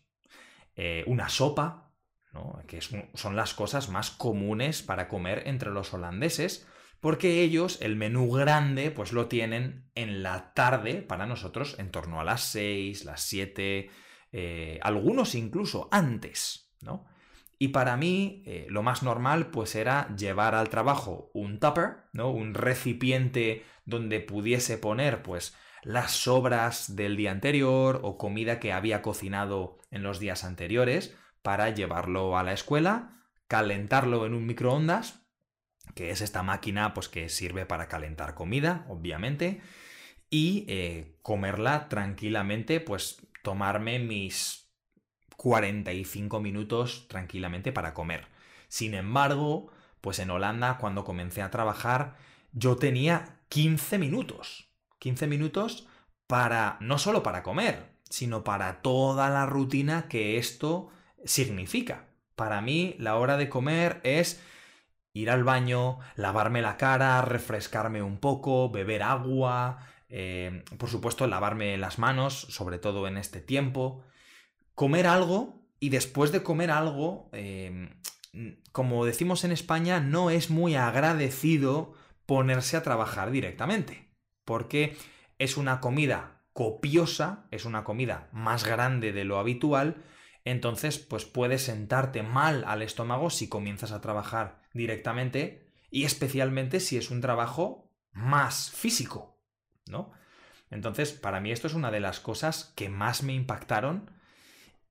una 1.07 1.27
sopa, 1.27 1.91
que 2.67 2.79
son 2.81 3.35
las 3.35 3.53
cosas 3.53 3.89
más 3.89 4.11
comunes 4.11 4.81
para 4.81 5.09
comer 5.09 5.43
entre 5.45 5.71
los 5.71 5.93
holandeses, 5.93 6.65
porque 6.99 7.41
ellos 7.41 7.79
el 7.81 7.95
menú 7.95 8.29
grande 8.31 8.91
pues 8.91 9.13
lo 9.13 9.27
tienen 9.27 9.89
en 9.95 10.21
la 10.23 10.53
tarde 10.53 11.01
para 11.01 11.25
nosotros 11.25 11.75
en 11.79 11.91
torno 11.91 12.19
a 12.19 12.23
las 12.23 12.41
6, 12.43 13.05
las 13.05 13.21
7, 13.23 13.89
eh, 14.31 14.79
algunos 14.81 15.35
incluso 15.35 15.87
antes, 15.91 16.73
¿no? 16.81 17.05
Y 17.61 17.69
para 17.69 17.97
mí 17.97 18.41
eh, 18.45 18.65
lo 18.69 18.83
más 18.83 19.03
normal 19.03 19.51
pues 19.51 19.75
era 19.75 20.15
llevar 20.15 20.55
al 20.55 20.69
trabajo 20.69 21.29
un 21.33 21.59
tupper, 21.59 22.05
¿no? 22.13 22.31
Un 22.31 22.53
recipiente 22.53 23.65
donde 23.85 24.21
pudiese 24.21 24.77
poner 24.77 25.21
pues 25.21 25.55
las 25.83 26.11
sobras 26.11 26.95
del 26.95 27.17
día 27.17 27.31
anterior 27.31 27.99
o 28.03 28.17
comida 28.17 28.59
que 28.59 28.71
había 28.71 29.01
cocinado 29.01 29.77
en 29.91 30.03
los 30.03 30.19
días 30.19 30.43
anteriores 30.45 31.15
para 31.41 31.69
llevarlo 31.69 32.37
a 32.37 32.43
la 32.43 32.53
escuela, 32.53 33.23
calentarlo 33.47 34.25
en 34.25 34.33
un 34.33 34.45
microondas, 34.45 35.25
que 35.95 36.11
es 36.11 36.21
esta 36.21 36.43
máquina 36.43 36.93
pues, 36.93 37.09
que 37.09 37.29
sirve 37.29 37.65
para 37.65 37.87
calentar 37.87 38.35
comida, 38.35 38.85
obviamente, 38.89 39.61
y 40.29 40.65
eh, 40.67 41.17
comerla 41.21 41.89
tranquilamente, 41.89 42.79
pues 42.79 43.25
tomarme 43.43 43.99
mis 43.99 44.58
45 45.39 46.41
minutos 46.41 47.07
tranquilamente 47.07 47.71
para 47.71 47.93
comer. 47.93 48.27
Sin 48.67 48.93
embargo, 48.93 49.71
pues 50.01 50.19
en 50.19 50.31
Holanda, 50.31 50.77
cuando 50.77 51.05
comencé 51.05 51.41
a 51.41 51.49
trabajar, 51.49 52.17
yo 52.51 52.75
tenía 52.75 53.37
15 53.47 53.99
minutos. 53.99 54.67
15 54.99 55.27
minutos 55.27 55.87
para, 56.27 56.75
no 56.81 56.97
solo 56.99 57.23
para 57.23 57.41
comer, 57.41 57.85
sino 58.09 58.43
para 58.43 58.81
toda 58.81 59.29
la 59.29 59.45
rutina 59.45 60.09
que 60.09 60.37
esto 60.37 60.89
significa. 61.23 62.07
Para 62.35 62.59
mí, 62.59 62.95
la 62.99 63.15
hora 63.15 63.37
de 63.37 63.47
comer 63.47 64.01
es 64.03 64.43
ir 65.13 65.29
al 65.29 65.45
baño, 65.45 65.99
lavarme 66.15 66.61
la 66.61 66.75
cara, 66.75 67.21
refrescarme 67.21 68.01
un 68.03 68.17
poco, 68.17 68.69
beber 68.71 69.03
agua, 69.03 69.87
eh, 70.09 70.65
por 70.77 70.89
supuesto, 70.89 71.27
lavarme 71.27 71.77
las 71.77 71.97
manos, 71.97 72.33
sobre 72.33 72.77
todo 72.77 73.07
en 73.07 73.15
este 73.15 73.39
tiempo, 73.39 74.03
comer 74.79 75.07
algo 75.07 75.61
y 75.81 75.89
después 75.89 76.31
de 76.31 76.41
comer 76.41 76.71
algo, 76.71 77.29
eh, 77.33 77.89
como 78.71 79.03
decimos 79.03 79.43
en 79.43 79.51
España, 79.51 79.99
no 79.99 80.29
es 80.29 80.49
muy 80.49 80.75
agradecido 80.75 81.95
ponerse 82.25 82.77
a 82.77 82.81
trabajar 82.81 83.29
directamente, 83.29 84.07
porque 84.45 84.95
es 85.37 85.57
una 85.57 85.81
comida 85.81 86.45
copiosa, 86.53 87.45
es 87.51 87.65
una 87.65 87.83
comida 87.83 88.29
más 88.31 88.63
grande 88.63 89.11
de 89.11 89.25
lo 89.25 89.37
habitual, 89.37 90.01
entonces 90.45 90.97
pues 90.97 91.25
puedes 91.25 91.63
sentarte 91.63 92.23
mal 92.23 92.63
al 92.65 92.81
estómago 92.81 93.29
si 93.31 93.49
comienzas 93.49 93.91
a 93.91 93.99
trabajar 93.99 94.61
directamente 94.73 95.73
y 95.91 96.05
especialmente 96.05 96.79
si 96.79 96.95
es 96.95 97.11
un 97.11 97.19
trabajo 97.19 97.91
más 98.13 98.71
físico, 98.71 99.43
¿no? 99.87 100.13
Entonces, 100.71 101.11
para 101.11 101.41
mí 101.41 101.51
esto 101.51 101.67
es 101.67 101.73
una 101.73 101.91
de 101.91 101.99
las 101.99 102.21
cosas 102.21 102.71
que 102.77 102.87
más 102.87 103.23
me 103.23 103.33
impactaron 103.33 104.17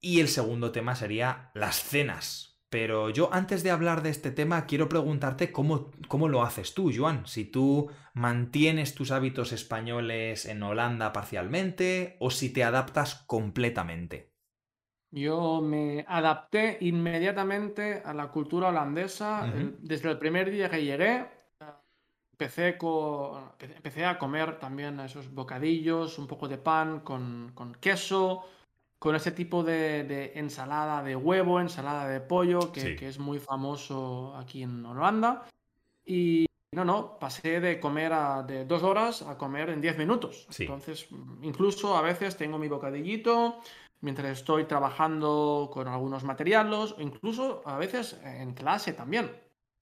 y 0.01 0.21
el 0.21 0.29
segundo 0.29 0.73
tema 0.73 0.95
sería 0.95 1.51
las 1.55 1.83
cenas. 1.83 2.61
Pero 2.71 3.09
yo 3.09 3.33
antes 3.33 3.63
de 3.63 3.71
hablar 3.71 4.03
de 4.03 4.11
este 4.11 4.31
tema 4.31 4.67
quiero 4.67 4.89
preguntarte 4.89 5.53
cómo, 5.53 5.91
cómo 6.07 6.29
lo 6.29 6.43
haces 6.43 6.75
tú, 6.75 6.93
Joan. 6.95 7.27
Si 7.27 7.47
tú 7.47 7.91
mantienes 8.13 8.95
tus 8.95 9.11
hábitos 9.11 9.53
españoles 9.53 10.45
en 10.45 10.63
Holanda 10.63 11.13
parcialmente 11.13 12.17
o 12.21 12.31
si 12.31 12.53
te 12.53 12.65
adaptas 12.65 13.25
completamente. 13.27 14.33
Yo 15.11 15.63
me 15.63 16.05
adapté 16.07 16.77
inmediatamente 16.81 18.03
a 18.05 18.13
la 18.13 18.29
cultura 18.29 18.69
holandesa. 18.69 19.51
desde 19.81 20.11
el 20.11 20.19
primer 20.19 20.51
día 20.51 20.69
que 20.69 20.85
llegué, 20.85 21.27
empecé, 22.33 22.77
empecé 23.59 24.05
a 24.05 24.19
comer 24.19 24.59
también 24.59 25.01
esos 25.01 25.33
bocadillos, 25.33 26.19
un 26.19 26.27
poco 26.27 26.47
de 26.47 26.59
pan 26.59 27.01
con, 27.01 27.77
queso, 27.81 28.45
con 28.99 29.15
ese 29.15 29.31
tipo 29.33 29.63
de, 29.63 30.33
ensalada 30.35 31.03
de 31.03 31.15
huevo, 31.15 31.61
ensalada 31.61 32.09
de 32.09 32.21
pollo, 32.21 32.73
que, 32.73 32.99
es 33.01 33.19
muy 33.19 33.39
famoso 33.39 34.35
aquí 34.37 34.63
en 34.63 34.85
Holanda. 34.85 35.47
Y 36.05 36.47
no, 36.75 36.85
no, 36.85 37.19
pasé 37.19 37.61
de 37.61 37.79
comer 37.79 38.13
a, 38.13 38.43
de 38.43 38.65
dos 38.65 38.83
horas 38.83 39.23
a 39.23 39.39
comer 39.39 39.71
en 39.71 39.81
diez 39.81 39.97
minutos. 39.97 40.47
Entonces, 40.59 41.09
incluso 41.43 41.97
a 41.97 42.03
veces 42.03 42.37
tengo 42.37 42.59
mi 42.59 42.69
bocadillito 42.69 43.61
mientras 44.01 44.39
estoy 44.39 44.65
trabajando 44.65 45.71
con 45.73 45.89
algunos 45.89 46.25
materiales, 46.25 46.93
o 46.93 47.01
incluso 47.01 47.63
a 47.65 47.79
veces 47.79 48.21
en 48.25 48.55
clase 48.55 48.93
también. 48.93 49.31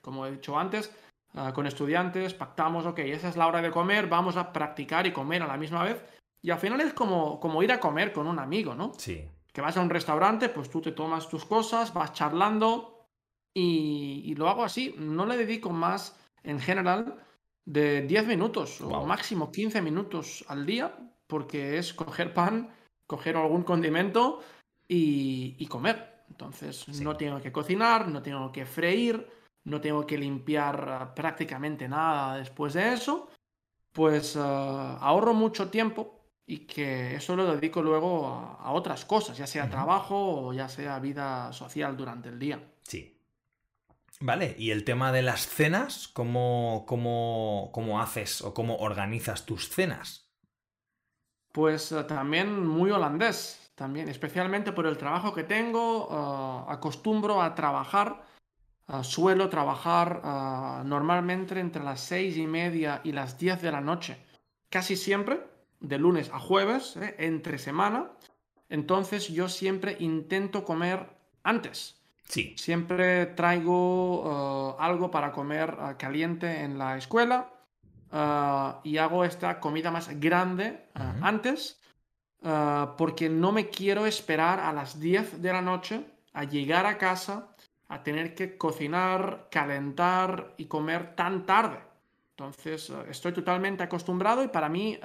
Como 0.01 0.27
he 0.27 0.33
dicho 0.33 0.59
antes, 0.59 0.95
ah, 1.35 1.53
con 1.53 1.67
estudiantes 1.67 2.35
pactamos, 2.35 2.87
ok, 2.87 3.01
esa 3.01 3.29
es 3.29 3.37
la 3.37 3.47
hora 3.47 3.61
de 3.61 3.71
comer, 3.71 4.07
vamos 4.07 4.37
a 4.37 4.53
practicar 4.53 5.07
y 5.07 5.13
comer 5.13 5.43
a 5.43 5.47
la 5.47 5.57
misma 5.57 5.85
vez. 5.85 6.05
Y 6.47 6.51
al 6.53 6.61
final 6.61 6.81
es 6.81 6.95
como, 6.95 7.41
como 7.41 7.61
ir 7.65 7.73
a 7.73 7.81
comer 7.81 8.13
con 8.13 8.29
un 8.29 8.39
amigo, 8.39 8.73
¿no? 8.73 8.93
Sí. 8.99 9.29
Que 9.53 9.61
vas 9.61 9.77
a 9.77 9.81
un 9.81 9.91
restaurante, 9.91 10.49
pues 10.49 10.71
tú 10.71 10.81
te 10.81 10.93
tomas 10.93 11.29
tus 11.29 11.45
cosas, 11.45 11.93
vas 11.93 12.13
charlando 12.13 13.09
y, 13.53 14.33
lo 14.37 14.49
hago 14.49 14.63
así. 14.63 14.95
No 14.97 15.27
le 15.27 15.37
dedico 15.37 15.71
más, 15.71 16.17
en 16.45 16.61
general, 16.61 17.17
de 17.65 18.03
10 18.03 18.29
minutos 18.29 18.81
o 18.81 19.05
máximo 19.05 19.51
15 19.51 19.83
minutos 19.83 20.45
al 20.47 20.65
día, 20.65 20.97
porque 21.27 21.79
es 21.79 21.93
coger 21.93 22.33
pan, 22.33 22.71
coger 23.09 23.37
algún 23.37 23.65
condimento 23.65 24.41
y, 24.87 25.67
comer. 25.67 26.23
Entonces 26.29 26.87
no 27.01 27.17
tengo 27.17 27.41
que 27.41 27.51
cocinar, 27.51 28.07
no 28.07 28.23
tengo 28.23 28.53
que 28.53 28.67
freír, 28.67 29.29
no 29.65 29.81
tengo 29.81 30.07
que 30.07 30.17
limpiar 30.17 31.13
prácticamente 31.17 31.89
nada 31.89 32.37
después 32.37 32.75
de 32.75 32.93
eso. 32.93 33.31
Pues 33.91 34.37
ah, 34.37 34.99
ahorro 35.01 35.35
mucho 35.35 35.71
tiempo 35.71 36.16
y 36.47 36.59
que 36.61 37.17
eso 37.17 37.35
lo 37.35 37.53
dedico 37.55 37.83
luego 37.83 38.57
a, 38.61 38.73
otras 38.73 39.05
cosas, 39.05 39.37
ya 39.37 39.47
sea 39.47 39.69
trabajo 39.69 40.47
o 40.47 40.53
ya 40.53 40.69
sea 40.69 41.01
vida 41.01 41.53
social 41.53 41.97
durante 41.97 42.29
el 42.29 42.39
día. 42.39 42.61
Sí. 42.83 43.21
Vale, 44.21 44.55
y 44.57 44.71
el 44.71 44.85
tema 44.85 45.13
de 45.13 45.23
las 45.23 45.47
cenas, 45.47 46.09
¿cómo, 46.09 46.85
cómo, 46.87 47.71
cómo 47.75 48.01
haces 48.01 48.41
o 48.43 48.55
cómo 48.55 48.77
organizas 48.77 49.45
tus 49.45 49.69
cenas? 49.69 50.31
Pues 51.53 51.91
eh, 51.93 52.05
también 52.05 52.67
muy 52.67 52.91
holandés, 52.93 53.73
también, 53.75 54.09
especialmente 54.09 54.73
por 54.73 54.87
el 54.87 54.97
trabajo 54.97 55.35
que 55.35 55.45
tengo, 55.45 56.09
eh, 56.11 56.73
acostumbro 56.73 57.43
a 57.43 57.55
trabajar, 57.55 58.25
eh, 58.89 59.03
suelo 59.03 59.51
trabajar 59.51 60.23
normalmente 60.85 61.59
entre 61.59 61.83
las 61.83 62.01
seis 62.01 62.37
y 62.37 62.47
media 62.47 63.01
y 63.05 63.13
las 63.13 63.37
diez 63.37 63.61
de 63.61 63.73
la 63.73 63.81
noche, 63.81 64.17
casi 64.71 64.97
siempre 64.97 65.56
de 65.81 65.99
lunes 65.99 66.31
a 66.33 66.39
jueves, 66.39 66.97
¿eh? 66.97 67.15
entre 67.19 67.59
semana. 67.59 68.11
Entonces 68.69 69.29
yo 69.29 69.49
siempre 69.49 69.97
intento 70.01 70.65
comer 70.65 71.17
antes. 71.43 72.01
Sí. 72.25 72.55
Siempre 72.57 73.27
traigo 73.27 74.75
uh, 74.75 74.81
algo 74.81 75.11
para 75.11 75.33
comer 75.33 75.75
uh, 75.75 75.97
caliente 75.97 76.63
en 76.63 76.77
la 76.77 76.97
escuela 76.97 77.53
uh, 78.13 78.81
y 78.83 78.99
hago 78.99 79.25
esta 79.25 79.61
comida 79.61 79.91
más 79.91 80.09
grande 80.21 80.87
antes 81.23 81.81
porque 82.97 83.29
no 83.29 83.51
me 83.51 83.71
quiero 83.71 84.07
esperar 84.07 84.61
a 84.61 84.73
las 84.73 85.01
10 85.01 85.43
de 85.43 85.53
la 85.53 85.63
noche 85.63 86.05
a 86.33 86.45
llegar 86.45 86.87
a 86.87 86.97
casa 86.97 87.49
a 87.89 88.03
tener 88.03 88.35
que 88.35 88.57
cocinar, 88.57 89.49
calentar 89.51 90.55
y 90.57 90.67
comer 90.67 91.17
tan 91.17 91.45
tarde. 91.47 91.79
Entonces, 92.39 92.93
estoy 93.09 93.33
totalmente 93.33 93.83
acostumbrado 93.83 94.45
y 94.45 94.49
para 94.49 94.69
mí 94.69 94.99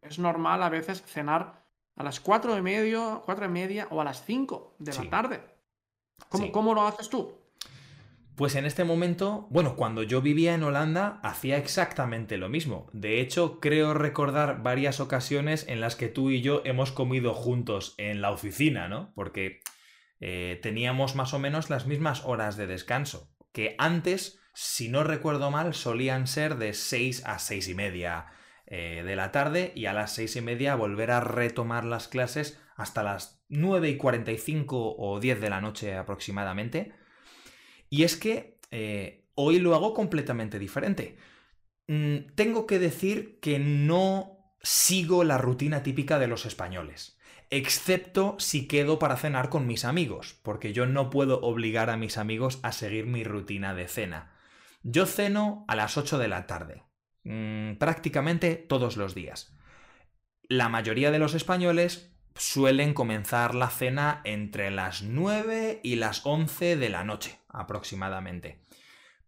es 0.00 0.18
normal 0.20 0.62
a 0.62 0.68
veces 0.68 1.02
cenar 1.02 1.64
a 1.96 2.04
las 2.04 2.20
cuatro 2.20 2.56
y 2.56 2.62
media, 2.62 3.22
cuatro 3.24 3.46
y 3.46 3.48
media 3.48 3.88
o 3.90 4.00
a 4.00 4.04
las 4.04 4.24
5 4.24 4.76
de 4.78 4.94
la 4.94 5.10
tarde. 5.10 5.40
¿Cómo, 6.28 6.52
¿Cómo 6.52 6.74
lo 6.74 6.86
haces 6.86 7.08
tú? 7.08 7.34
Pues 8.36 8.54
en 8.54 8.66
este 8.66 8.84
momento, 8.84 9.48
bueno, 9.50 9.74
cuando 9.74 10.02
yo 10.02 10.20
vivía 10.20 10.54
en 10.54 10.62
Holanda 10.62 11.18
hacía 11.24 11.56
exactamente 11.56 12.36
lo 12.36 12.48
mismo. 12.48 12.88
De 12.92 13.20
hecho, 13.20 13.58
creo 13.58 13.94
recordar 13.94 14.62
varias 14.62 15.00
ocasiones 15.00 15.66
en 15.68 15.80
las 15.80 15.96
que 15.96 16.08
tú 16.08 16.30
y 16.30 16.42
yo 16.42 16.60
hemos 16.64 16.92
comido 16.92 17.34
juntos 17.34 17.94
en 17.96 18.20
la 18.20 18.30
oficina, 18.30 18.88
¿no? 18.88 19.12
Porque 19.14 19.60
eh, 20.20 20.60
teníamos 20.62 21.16
más 21.16 21.34
o 21.34 21.38
menos 21.38 21.68
las 21.70 21.86
mismas 21.86 22.24
horas 22.26 22.56
de 22.56 22.66
descanso, 22.66 23.34
que 23.52 23.74
antes, 23.78 24.38
si 24.58 24.88
no 24.88 25.04
recuerdo 25.04 25.50
mal, 25.50 25.74
solían 25.74 26.26
ser 26.26 26.56
de 26.56 26.72
6 26.72 27.26
a 27.26 27.38
seis 27.38 27.68
y 27.68 27.74
media 27.74 28.28
eh, 28.66 29.02
de 29.04 29.14
la 29.14 29.30
tarde 29.30 29.70
y 29.74 29.84
a 29.84 29.92
las 29.92 30.14
seis 30.14 30.34
y 30.34 30.40
media 30.40 30.74
volver 30.76 31.10
a 31.10 31.20
retomar 31.20 31.84
las 31.84 32.08
clases 32.08 32.58
hasta 32.74 33.02
las 33.02 33.44
9 33.50 33.90
y 33.90 33.96
45 33.98 34.96
o 34.96 35.20
10 35.20 35.42
de 35.42 35.50
la 35.50 35.60
noche 35.60 35.94
aproximadamente. 35.94 36.94
Y 37.90 38.04
es 38.04 38.16
que 38.16 38.58
eh, 38.70 39.26
hoy 39.34 39.58
lo 39.58 39.74
hago 39.74 39.92
completamente 39.92 40.58
diferente. 40.58 41.18
Mm, 41.86 42.32
tengo 42.34 42.66
que 42.66 42.78
decir 42.78 43.38
que 43.40 43.58
no 43.58 44.54
sigo 44.62 45.22
la 45.22 45.36
rutina 45.36 45.82
típica 45.82 46.18
de 46.18 46.28
los 46.28 46.46
españoles, 46.46 47.18
excepto 47.50 48.36
si 48.38 48.66
quedo 48.66 48.98
para 48.98 49.18
cenar 49.18 49.50
con 49.50 49.66
mis 49.66 49.84
amigos, 49.84 50.40
porque 50.42 50.72
yo 50.72 50.86
no 50.86 51.10
puedo 51.10 51.42
obligar 51.42 51.90
a 51.90 51.98
mis 51.98 52.16
amigos 52.16 52.58
a 52.62 52.72
seguir 52.72 53.04
mi 53.04 53.22
rutina 53.22 53.74
de 53.74 53.86
cena. 53.86 54.32
Yo 54.88 55.06
ceno 55.06 55.64
a 55.68 55.76
las 55.76 55.96
8 55.96 56.18
de 56.18 56.28
la 56.28 56.46
tarde, 56.46 56.86
Mm, 57.28 57.74
prácticamente 57.78 58.54
todos 58.54 58.96
los 58.96 59.16
días. 59.16 59.52
La 60.48 60.68
mayoría 60.68 61.10
de 61.10 61.18
los 61.18 61.34
españoles 61.34 62.16
suelen 62.36 62.94
comenzar 62.94 63.56
la 63.56 63.68
cena 63.68 64.20
entre 64.22 64.70
las 64.70 65.02
9 65.02 65.80
y 65.82 65.96
las 65.96 66.24
11 66.24 66.76
de 66.76 66.88
la 66.88 67.02
noche 67.02 67.40
aproximadamente. 67.48 68.62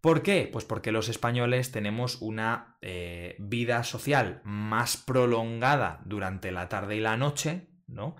¿Por 0.01 0.23
qué? 0.23 0.49
Pues 0.53 0.65
porque 0.65 0.93
los 0.93 1.09
españoles 1.09 1.73
tenemos 1.73 2.23
una 2.23 2.79
eh, 2.83 3.35
vida 3.41 3.83
social 3.83 4.43
más 4.45 4.97
prolongada 4.97 6.01
durante 6.05 6.53
la 6.53 6.69
tarde 6.69 6.95
y 6.95 7.01
la 7.01 7.17
noche, 7.17 7.67
¿no? 7.89 8.15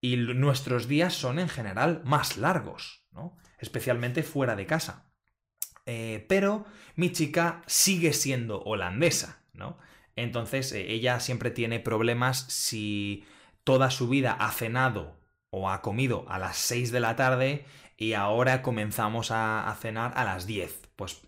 Y 0.00 0.16
nuestros 0.16 0.88
días 0.88 1.12
son 1.12 1.38
en 1.38 1.50
general 1.50 2.00
más 2.06 2.38
largos, 2.38 3.04
¿no? 3.10 3.36
Especialmente 3.58 4.22
fuera 4.22 4.56
de 4.56 4.64
casa. 4.64 5.11
Eh, 5.86 6.24
pero 6.28 6.64
mi 6.94 7.10
chica 7.10 7.62
sigue 7.66 8.12
siendo 8.12 8.62
holandesa, 8.62 9.42
¿no? 9.52 9.78
Entonces 10.14 10.72
eh, 10.72 10.92
ella 10.92 11.18
siempre 11.20 11.50
tiene 11.50 11.80
problemas 11.80 12.44
si 12.48 13.24
toda 13.64 13.90
su 13.90 14.08
vida 14.08 14.32
ha 14.32 14.52
cenado 14.52 15.20
o 15.50 15.70
ha 15.70 15.82
comido 15.82 16.24
a 16.28 16.38
las 16.38 16.56
6 16.58 16.92
de 16.92 17.00
la 17.00 17.16
tarde 17.16 17.64
y 17.96 18.12
ahora 18.12 18.62
comenzamos 18.62 19.30
a, 19.30 19.76
cenar 19.80 20.12
a 20.16 20.24
las 20.24 20.46
10. 20.46 20.90
Pues 20.96 21.20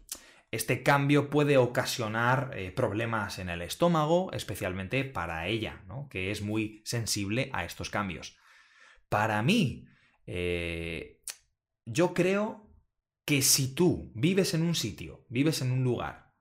este 0.52 0.82
cambio 0.84 1.30
puede 1.30 1.56
ocasionar 1.56 2.52
eh, 2.54 2.70
problemas 2.70 3.40
en 3.40 3.48
el 3.48 3.60
estómago, 3.60 4.30
especialmente 4.32 5.04
para 5.04 5.48
ella, 5.48 5.82
¿no? 5.88 6.08
que 6.08 6.30
es 6.30 6.42
muy 6.42 6.80
sensible 6.84 7.50
a 7.52 7.64
estos 7.64 7.90
cambios. 7.90 8.36
Para 9.08 9.42
mí, 9.42 9.86
yo 11.86 12.14
creo 12.14 12.63
que 13.24 13.42
si 13.42 13.74
tú 13.74 14.12
vives 14.14 14.54
en 14.54 14.62
un 14.62 14.74
sitio, 14.74 15.24
vives 15.28 15.62
en 15.62 15.70
un 15.70 15.82
lugar, 15.82 16.32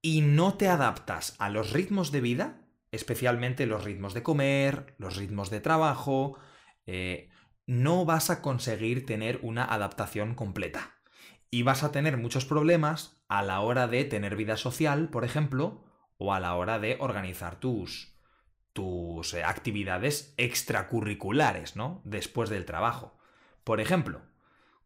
y 0.00 0.20
no 0.20 0.54
te 0.54 0.68
adaptas 0.68 1.36
a 1.38 1.48
los 1.48 1.70
ritmos 1.70 2.10
de 2.10 2.20
vida, 2.20 2.66
especialmente 2.90 3.66
los 3.66 3.84
ritmos 3.84 4.14
de 4.14 4.22
comer, 4.22 4.94
los 4.98 5.16
ritmos 5.16 5.48
de 5.48 5.60
trabajo, 5.60 6.38
eh, 6.86 7.30
no 7.66 8.04
vas 8.04 8.28
a 8.28 8.42
conseguir 8.42 9.06
tener 9.06 9.38
una 9.42 9.64
adaptación 9.64 10.34
completa. 10.34 10.94
Y 11.50 11.62
vas 11.62 11.84
a 11.84 11.92
tener 11.92 12.16
muchos 12.16 12.44
problemas 12.44 13.22
a 13.28 13.42
la 13.42 13.60
hora 13.60 13.86
de 13.86 14.04
tener 14.04 14.36
vida 14.36 14.56
social, 14.56 15.08
por 15.08 15.24
ejemplo, 15.24 15.84
o 16.18 16.34
a 16.34 16.40
la 16.40 16.54
hora 16.54 16.78
de 16.78 16.96
organizar 16.98 17.60
tus, 17.60 18.16
tus 18.72 19.34
eh, 19.34 19.44
actividades 19.44 20.34
extracurriculares, 20.36 21.76
¿no? 21.76 22.00
Después 22.04 22.50
del 22.50 22.64
trabajo. 22.64 23.18
Por 23.64 23.80
ejemplo, 23.80 24.22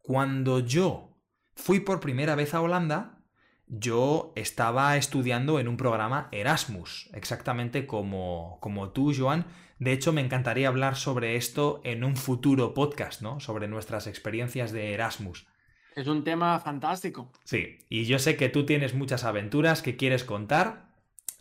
cuando 0.06 0.60
yo 0.60 1.18
fui 1.56 1.80
por 1.80 1.98
primera 1.98 2.36
vez 2.36 2.54
a 2.54 2.62
Holanda, 2.62 3.18
yo 3.66 4.32
estaba 4.36 4.96
estudiando 4.96 5.58
en 5.58 5.66
un 5.66 5.76
programa 5.76 6.28
Erasmus, 6.30 7.10
exactamente 7.12 7.88
como, 7.88 8.58
como 8.60 8.90
tú, 8.90 9.12
Joan. 9.16 9.46
De 9.80 9.92
hecho, 9.92 10.12
me 10.12 10.20
encantaría 10.20 10.68
hablar 10.68 10.94
sobre 10.94 11.34
esto 11.34 11.80
en 11.82 12.04
un 12.04 12.16
futuro 12.16 12.72
podcast, 12.72 13.20
¿no? 13.20 13.40
Sobre 13.40 13.66
nuestras 13.66 14.06
experiencias 14.06 14.70
de 14.70 14.94
Erasmus. 14.94 15.48
Es 15.96 16.06
un 16.06 16.22
tema 16.22 16.60
fantástico. 16.60 17.32
Sí, 17.42 17.78
y 17.88 18.04
yo 18.04 18.20
sé 18.20 18.36
que 18.36 18.48
tú 18.48 18.64
tienes 18.64 18.94
muchas 18.94 19.24
aventuras 19.24 19.82
que 19.82 19.96
quieres 19.96 20.22
contar, 20.22 20.92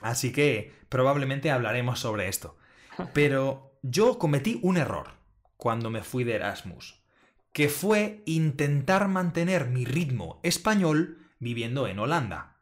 así 0.01 0.32
que 0.32 0.73
probablemente 0.89 1.51
hablaremos 1.51 1.99
sobre 1.99 2.30
esto. 2.30 2.58
Pero 3.13 3.78
yo 3.84 4.17
cometí 4.17 4.58
un 4.63 4.78
error 4.78 5.10
cuando 5.56 5.91
me 5.91 6.01
fui 6.01 6.23
de 6.23 6.34
Erasmus 6.34 7.04
que 7.55 7.69
fue 7.69 8.21
intentar 8.25 9.07
mantener 9.07 9.69
mi 9.69 9.85
ritmo 9.85 10.41
español 10.43 11.25
viviendo 11.39 11.87
en 11.87 11.99
Holanda. 11.99 12.57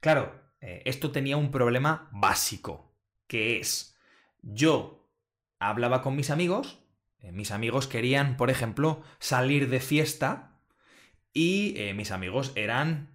Claro, 0.00 0.34
eh, 0.60 0.82
esto 0.84 1.12
tenía 1.12 1.36
un 1.36 1.52
problema 1.52 2.08
básico, 2.10 2.92
que 3.28 3.60
es, 3.60 3.96
yo 4.42 5.08
hablaba 5.60 6.02
con 6.02 6.16
mis 6.16 6.30
amigos, 6.30 6.80
eh, 7.20 7.30
mis 7.30 7.52
amigos 7.52 7.86
querían, 7.86 8.36
por 8.36 8.50
ejemplo, 8.50 9.04
salir 9.20 9.70
de 9.70 9.78
fiesta 9.78 10.58
y 11.32 11.74
eh, 11.76 11.94
mis 11.94 12.10
amigos 12.10 12.50
eran 12.56 13.14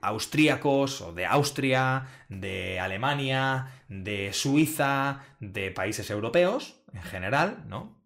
austríacos 0.00 1.02
o 1.02 1.12
de 1.12 1.24
Austria, 1.24 2.08
de 2.28 2.80
Alemania, 2.80 3.84
de 3.86 4.32
Suiza, 4.32 5.20
de 5.38 5.70
países 5.70 6.10
europeos 6.10 6.82
en 6.92 7.02
general, 7.02 7.62
¿no? 7.68 8.01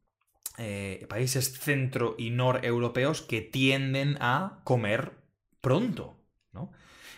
Países 1.08 1.58
centro 1.58 2.14
y 2.18 2.30
noreuropeos 2.30 3.22
que 3.22 3.40
tienden 3.40 4.16
a 4.20 4.60
comer 4.64 5.12
pronto, 5.60 6.18
¿no? 6.52 6.72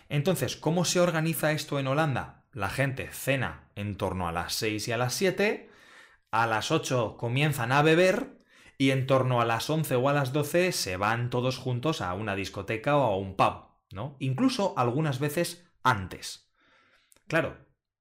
Entonces, 0.09 0.57
¿cómo 0.57 0.85
se 0.85 1.01
organiza 1.01 1.53
esto 1.53 1.79
en 1.79 1.87
Holanda? 1.87 2.46
La 2.53 2.70
gente 2.70 3.09
cena 3.12 3.70
en 3.74 3.96
torno 3.96 4.27
a 4.27 4.33
las 4.33 4.55
6 4.55 4.88
y 4.88 4.92
a 4.92 4.96
las 4.96 5.14
7, 5.14 5.70
a 6.31 6.46
las 6.46 6.70
8 6.70 7.16
comienzan 7.18 7.72
a 7.72 7.83
beber 7.83 8.38
y 8.79 8.90
en 8.90 9.07
torno 9.07 9.40
a 9.40 9.44
las 9.44 9.68
11 9.68 9.96
o 9.96 10.09
a 10.09 10.12
las 10.12 10.33
12 10.33 10.72
se 10.72 10.96
van 10.96 11.31
todos 11.31 11.59
juntos 11.59 12.01
a 12.01 12.14
una 12.14 12.37
discoteca 12.37 12.96
o 12.96 13.03
a 13.03 13.16
un 13.16 13.37
pub, 13.37 13.66
¿no? 13.90 14.16
Incluso 14.18 14.74
algunas 14.77 15.18
veces 15.18 15.68
antes. 15.83 16.51
Claro, 17.27 17.59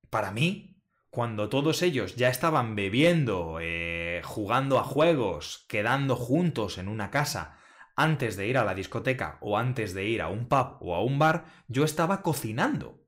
para 0.09 0.31
mí, 0.31 0.76
cuando 1.09 1.49
todos 1.49 1.81
ellos 1.81 2.15
ya 2.15 2.29
estaban 2.29 2.75
bebiendo, 2.75 3.59
eh, 3.61 4.21
jugando 4.23 4.79
a 4.79 4.83
juegos, 4.83 5.65
quedando 5.67 6.15
juntos 6.15 6.77
en 6.77 6.87
una 6.87 7.11
casa, 7.11 7.57
antes 7.95 8.37
de 8.37 8.47
ir 8.47 8.57
a 8.57 8.63
la 8.63 8.75
discoteca 8.75 9.37
o 9.41 9.57
antes 9.57 9.93
de 9.93 10.05
ir 10.05 10.21
a 10.21 10.29
un 10.29 10.47
pub 10.47 10.77
o 10.81 10.95
a 10.95 11.03
un 11.03 11.17
bar, 11.17 11.45
yo 11.67 11.83
estaba 11.83 12.21
cocinando. 12.21 13.03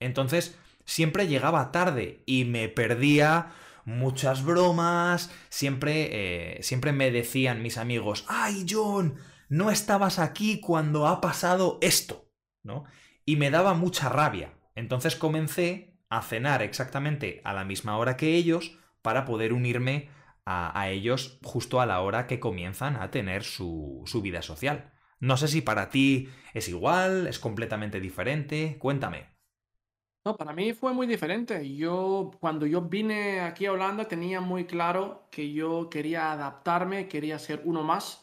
Entonces, 0.00 0.58
siempre 0.84 1.28
llegaba 1.28 1.70
tarde 1.70 2.24
y 2.26 2.44
me 2.44 2.68
perdía 2.68 3.52
muchas 3.84 4.44
bromas, 4.44 5.30
siempre, 5.48 6.56
eh, 6.56 6.62
siempre 6.62 6.92
me 6.92 7.10
decían 7.10 7.62
mis 7.62 7.78
amigos, 7.78 8.24
ay 8.28 8.66
John, 8.68 9.16
no 9.48 9.70
estabas 9.70 10.18
aquí 10.18 10.60
cuando 10.60 11.06
ha 11.06 11.20
pasado 11.20 11.78
esto, 11.80 12.30
¿no? 12.62 12.84
Y 13.24 13.36
me 13.36 13.50
daba 13.50 13.74
mucha 13.74 14.08
rabia. 14.08 14.58
Entonces 14.74 15.14
comencé 15.14 15.91
a 16.12 16.20
cenar 16.20 16.62
exactamente 16.62 17.40
a 17.42 17.54
la 17.54 17.64
misma 17.64 17.96
hora 17.96 18.18
que 18.18 18.34
ellos 18.34 18.76
para 19.00 19.24
poder 19.24 19.54
unirme 19.54 20.10
a, 20.44 20.90
ellos 20.90 21.38
justo 21.42 21.80
a 21.80 21.86
la 21.86 22.02
hora 22.02 22.26
que 22.26 22.38
comienzan 22.38 22.96
a 22.96 23.10
tener 23.10 23.44
su, 23.44 24.02
su 24.04 24.20
vida 24.20 24.42
social. 24.42 24.92
No 25.20 25.38
sé 25.38 25.48
si 25.48 25.62
para 25.62 25.88
ti 25.88 26.28
es 26.52 26.68
igual, 26.68 27.28
es 27.28 27.38
completamente 27.38 27.98
diferente. 27.98 28.76
Cuéntame. 28.78 29.26
No, 30.26 30.36
para 30.36 30.52
mí 30.52 30.74
fue 30.74 30.92
muy 30.92 31.06
diferente. 31.06 31.74
Yo, 31.74 32.30
cuando 32.40 32.66
yo 32.66 32.82
vine 32.82 33.40
aquí 33.40 33.64
a 33.64 33.72
Holanda, 33.72 34.04
tenía 34.04 34.42
muy 34.42 34.66
claro 34.66 35.28
que 35.30 35.50
yo 35.50 35.88
quería 35.88 36.32
adaptarme, 36.32 37.08
quería 37.08 37.38
ser 37.38 37.62
uno 37.64 37.82
más 37.82 38.22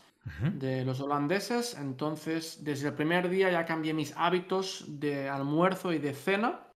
de 0.54 0.86
los 0.86 1.00
holandeses. 1.02 1.76
Entonces, 1.76 2.64
desde 2.64 2.90
el 2.90 2.94
primer 2.94 3.30
día 3.30 3.50
ya 3.50 3.66
cambié 3.66 3.96
mis 3.96 4.14
hábitos 4.16 4.86
de 4.88 5.28
almuerzo 5.28 5.92
y 5.92 5.98
de 5.98 6.14
cena. 6.14 6.69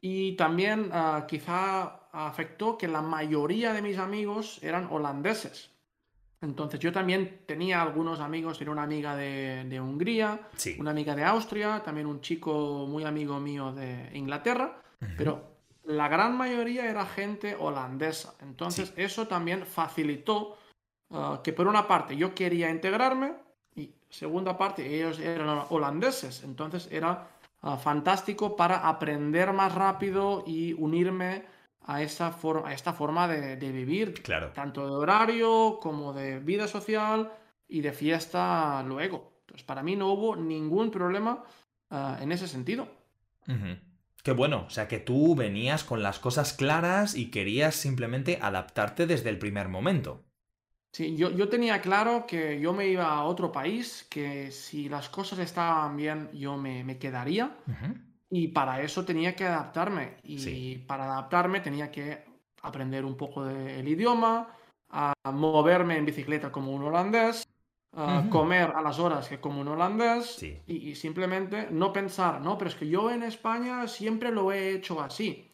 Y 0.00 0.36
también 0.36 0.90
uh, 0.92 1.26
quizá 1.26 2.08
afectó 2.12 2.78
que 2.78 2.88
la 2.88 3.02
mayoría 3.02 3.72
de 3.72 3.82
mis 3.82 3.98
amigos 3.98 4.58
eran 4.62 4.88
holandeses. 4.90 5.70
Entonces 6.40 6.78
yo 6.78 6.92
también 6.92 7.40
tenía 7.46 7.82
algunos 7.82 8.20
amigos, 8.20 8.58
tenía 8.58 8.72
una 8.72 8.84
amiga 8.84 9.16
de, 9.16 9.80
Hungría, 9.80 10.40
una 10.78 10.92
amiga 10.92 11.16
de 11.16 11.24
Austria, 11.24 11.82
también 11.84 12.06
un 12.06 12.20
chico 12.20 12.86
muy 12.88 13.04
amigo 13.04 13.40
mío 13.40 13.72
de 13.72 14.10
Inglaterra, 14.14 14.80
pero 15.16 15.58
la 15.84 16.06
gran 16.06 16.36
mayoría 16.36 16.88
era 16.88 17.06
gente 17.06 17.56
holandesa. 17.58 18.34
Entonces 18.40 18.92
eso 18.96 19.26
también 19.26 19.66
facilitó 19.66 20.56
uh, 21.10 21.42
que 21.42 21.52
por 21.52 21.66
una 21.66 21.88
parte 21.88 22.16
yo 22.16 22.34
quería 22.36 22.70
integrarme 22.70 23.34
y 23.74 23.92
segunda 24.08 24.56
parte 24.56 24.86
ellos 24.94 25.18
eran 25.18 25.64
holandeses. 25.70 26.44
Entonces 26.44 26.88
era 26.92 27.26
uh, 27.62 27.76
fantástico 27.76 28.56
para 28.56 28.88
aprender 28.88 29.52
más 29.52 29.74
rápido 29.74 30.44
y 30.46 30.72
unirme 30.74 31.44
a, 31.82 32.02
esa 32.02 32.36
a 32.64 32.72
esta 32.72 32.92
forma 32.92 33.26
de, 33.28 33.56
vivir, 33.72 34.22
claro. 34.22 34.52
tanto 34.52 34.86
de 34.86 34.92
horario 34.92 35.78
como 35.80 36.12
de 36.12 36.38
vida 36.38 36.68
social 36.68 37.32
y 37.66 37.80
de 37.80 37.92
fiesta 37.92 38.82
luego. 38.82 39.32
Entonces, 39.40 39.64
para 39.64 39.82
mí 39.82 39.96
no 39.96 40.08
hubo 40.12 40.36
ningún 40.36 40.90
problema 40.90 41.42
ah, 41.90 42.18
en 42.20 42.30
ese 42.32 42.46
sentido. 42.46 42.88
Qué 44.22 44.32
bueno, 44.32 44.64
o 44.66 44.70
sea 44.70 44.88
que 44.88 44.98
tú 44.98 45.34
venías 45.34 45.84
con 45.84 46.02
las 46.02 46.18
cosas 46.18 46.52
claras 46.52 47.14
y 47.14 47.30
querías 47.30 47.74
simplemente 47.74 48.38
adaptarte 48.42 49.06
desde 49.06 49.30
el 49.30 49.38
primer 49.38 49.68
momento. 49.68 50.27
Sí, 50.92 51.16
yo, 51.16 51.30
yo, 51.30 51.48
tenía 51.48 51.80
claro 51.80 52.26
que 52.26 52.58
yo 52.60 52.72
me 52.72 52.88
iba 52.88 53.08
a 53.08 53.24
otro 53.24 53.52
país, 53.52 54.06
que 54.10 54.50
si 54.50 54.88
las 54.88 55.08
cosas 55.08 55.38
estaban 55.38 55.96
bien 55.96 56.30
yo 56.32 56.56
me, 56.56 56.82
me 56.82 56.98
quedaría. 56.98 57.56
Y 58.30 58.48
para 58.48 58.82
eso 58.82 59.04
tenía 59.04 59.34
que 59.36 59.44
adaptarme. 59.44 60.16
Y 60.22 60.78
para 60.78 61.04
adaptarme 61.04 61.60
tenía 61.60 61.90
que 61.90 62.24
aprender 62.62 63.04
un 63.04 63.16
poco 63.16 63.44
del 63.44 63.86
idioma, 63.86 64.48
a 64.90 65.12
moverme 65.32 65.96
en 65.96 66.06
bicicleta 66.06 66.50
como 66.50 66.72
un 66.72 66.82
holandés, 66.84 67.46
a 67.92 68.26
comer 68.30 68.72
a 68.76 68.82
las 68.82 68.98
horas 68.98 69.28
que 69.28 69.40
como 69.40 69.60
un 69.60 69.68
holandés 69.68 70.42
y, 70.66 70.94
simplemente 70.94 71.68
no 71.70 71.92
pensar, 71.92 72.40
no, 72.40 72.56
pero 72.56 72.70
es 72.70 72.76
que 72.76 72.88
yo 72.88 73.10
en 73.10 73.22
España 73.22 73.86
siempre 73.88 74.30
lo 74.30 74.52
he 74.52 74.72
hecho 74.72 75.00
así. 75.00 75.47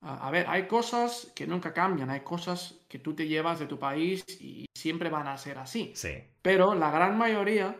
A, 0.00 0.30
ver, 0.30 0.46
hay 0.48 0.68
cosas 0.68 1.32
que 1.34 1.46
nunca 1.46 1.72
cambian, 1.72 2.08
hay 2.10 2.20
cosas 2.20 2.76
que 2.88 3.00
tú 3.00 3.14
te 3.14 3.26
llevas 3.26 3.58
de 3.58 3.66
tu 3.66 3.78
país 3.78 4.24
y 4.40 4.66
siempre 4.72 5.10
van 5.10 5.26
a 5.26 5.36
ser 5.36 5.58
así. 5.58 5.92
Pero 6.40 6.74
la 6.74 6.90
gran 6.90 7.18
mayoría 7.18 7.76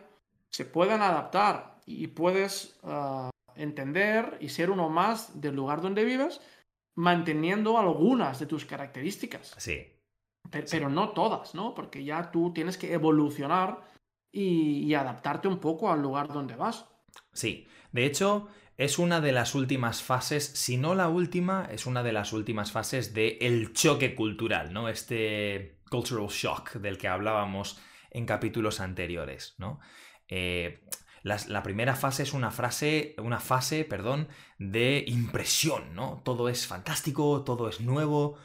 se 0.49 0.65
pueden 0.65 1.01
adaptar 1.01 1.77
y 1.85 2.07
puedes 2.07 2.77
ah, 2.83 3.29
entender 3.55 4.37
y 4.41 4.49
ser 4.49 4.69
uno 4.69 4.89
más 4.89 5.39
del 5.39 5.55
lugar 5.55 5.81
donde 5.81 6.03
vives, 6.03 6.41
manteniendo 6.95 7.77
algunas 7.77 8.39
de 8.39 8.45
tus 8.45 8.65
características. 8.65 9.55
Sí. 9.57 9.87
Pero, 10.51 10.89
no 10.89 11.09
todas, 11.09 11.55
¿no? 11.55 11.73
Porque 11.73 12.03
ya 12.03 12.31
tú 12.31 12.51
tienes 12.53 12.77
que 12.77 12.93
evolucionar 12.93 13.81
y, 14.31 14.93
adaptarte 14.93 15.47
un 15.47 15.59
poco 15.59 15.91
al 15.91 16.01
lugar 16.01 16.27
donde 16.27 16.55
vas. 16.55 16.85
Sí. 17.33 17.67
De 17.91 18.05
hecho, 18.05 18.47
es 18.79 18.97
una 18.97 19.19
de 19.19 19.33
las 19.33 19.55
últimas 19.55 20.01
fases, 20.01 20.45
si 20.55 20.77
no 20.77 20.95
la 20.95 21.09
última, 21.09 21.67
es 21.69 21.85
una 21.85 22.01
de 22.01 22.13
las 22.13 22.31
últimas 22.31 22.71
fases 22.71 23.13
del 23.13 23.35
el 23.41 23.73
choque 23.73 24.15
cultural, 24.15 24.71
¿no? 24.71 24.87
Este 24.87 25.81
cultural 25.89 26.29
shock 26.29 26.75
del 26.75 26.97
que 26.97 27.09
hablábamos 27.09 27.77
en 28.09 28.25
capítulos 28.25 28.79
anteriores, 28.79 29.55
¿no? 29.57 29.81
Eh, 30.29 30.87
la, 31.23 31.61
primera 31.61 31.93
fase 31.93 32.23
es 32.23 32.31
una, 32.31 32.51
frase, 32.51 33.15
una 33.17 33.41
fase 33.41 33.83
perdón, 33.83 34.29
de 34.59 35.03
impresión, 35.07 35.93
¿no? 35.93 36.21
Todo 36.23 36.47
es 36.47 36.65
fantástico, 36.65 37.43
todo 37.43 37.67
es 37.67 37.81
nuevo. 37.81 38.37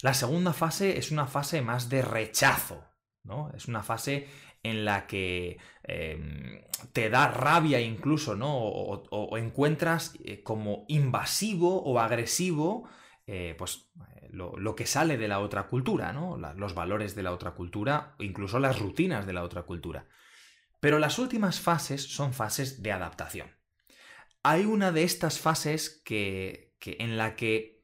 La 0.00 0.14
segunda 0.14 0.54
fase 0.54 0.96
es 0.96 1.10
una 1.10 1.26
fase 1.26 1.60
más 1.60 1.90
de 1.90 2.00
rechazo, 2.00 2.82
¿no? 3.24 3.50
Es 3.54 3.68
una 3.68 3.82
fase 3.82 4.26
en 4.62 4.84
la 4.84 5.06
que 5.06 5.58
em, 5.82 6.62
te 6.92 7.10
da 7.10 7.28
rabia 7.28 7.80
incluso, 7.80 8.36
¿no? 8.36 8.56
O, 8.56 9.36
encuentras 9.36 10.14
eh, 10.24 10.42
como 10.42 10.84
invasivo 10.88 11.82
o 11.82 11.98
agresivo, 11.98 12.88
eh, 13.26 13.54
pues 13.58 13.90
lo, 14.30 14.56
lo, 14.56 14.74
que 14.74 14.86
sale 14.86 15.16
de 15.16 15.28
la 15.28 15.40
otra 15.40 15.68
cultura, 15.68 16.12
¿no? 16.12 16.38
los 16.56 16.74
valores 16.74 17.14
de 17.14 17.22
la 17.22 17.32
otra 17.32 17.52
cultura, 17.52 18.14
incluso 18.18 18.58
las 18.58 18.78
rutinas 18.78 19.26
de 19.26 19.32
la 19.34 19.42
otra 19.42 19.62
cultura. 19.62 20.06
Pero 20.80 20.98
las 20.98 21.18
últimas 21.18 21.60
fases 21.60 22.02
son 22.02 22.32
fases 22.32 22.82
de 22.82 22.92
adaptación. 22.92 23.52
Hay 24.42 24.64
una 24.64 24.90
de 24.90 25.04
estas 25.04 25.38
fases 25.38 26.02
que, 26.04 26.74
en 26.80 27.16
la 27.16 27.36
que 27.36 27.80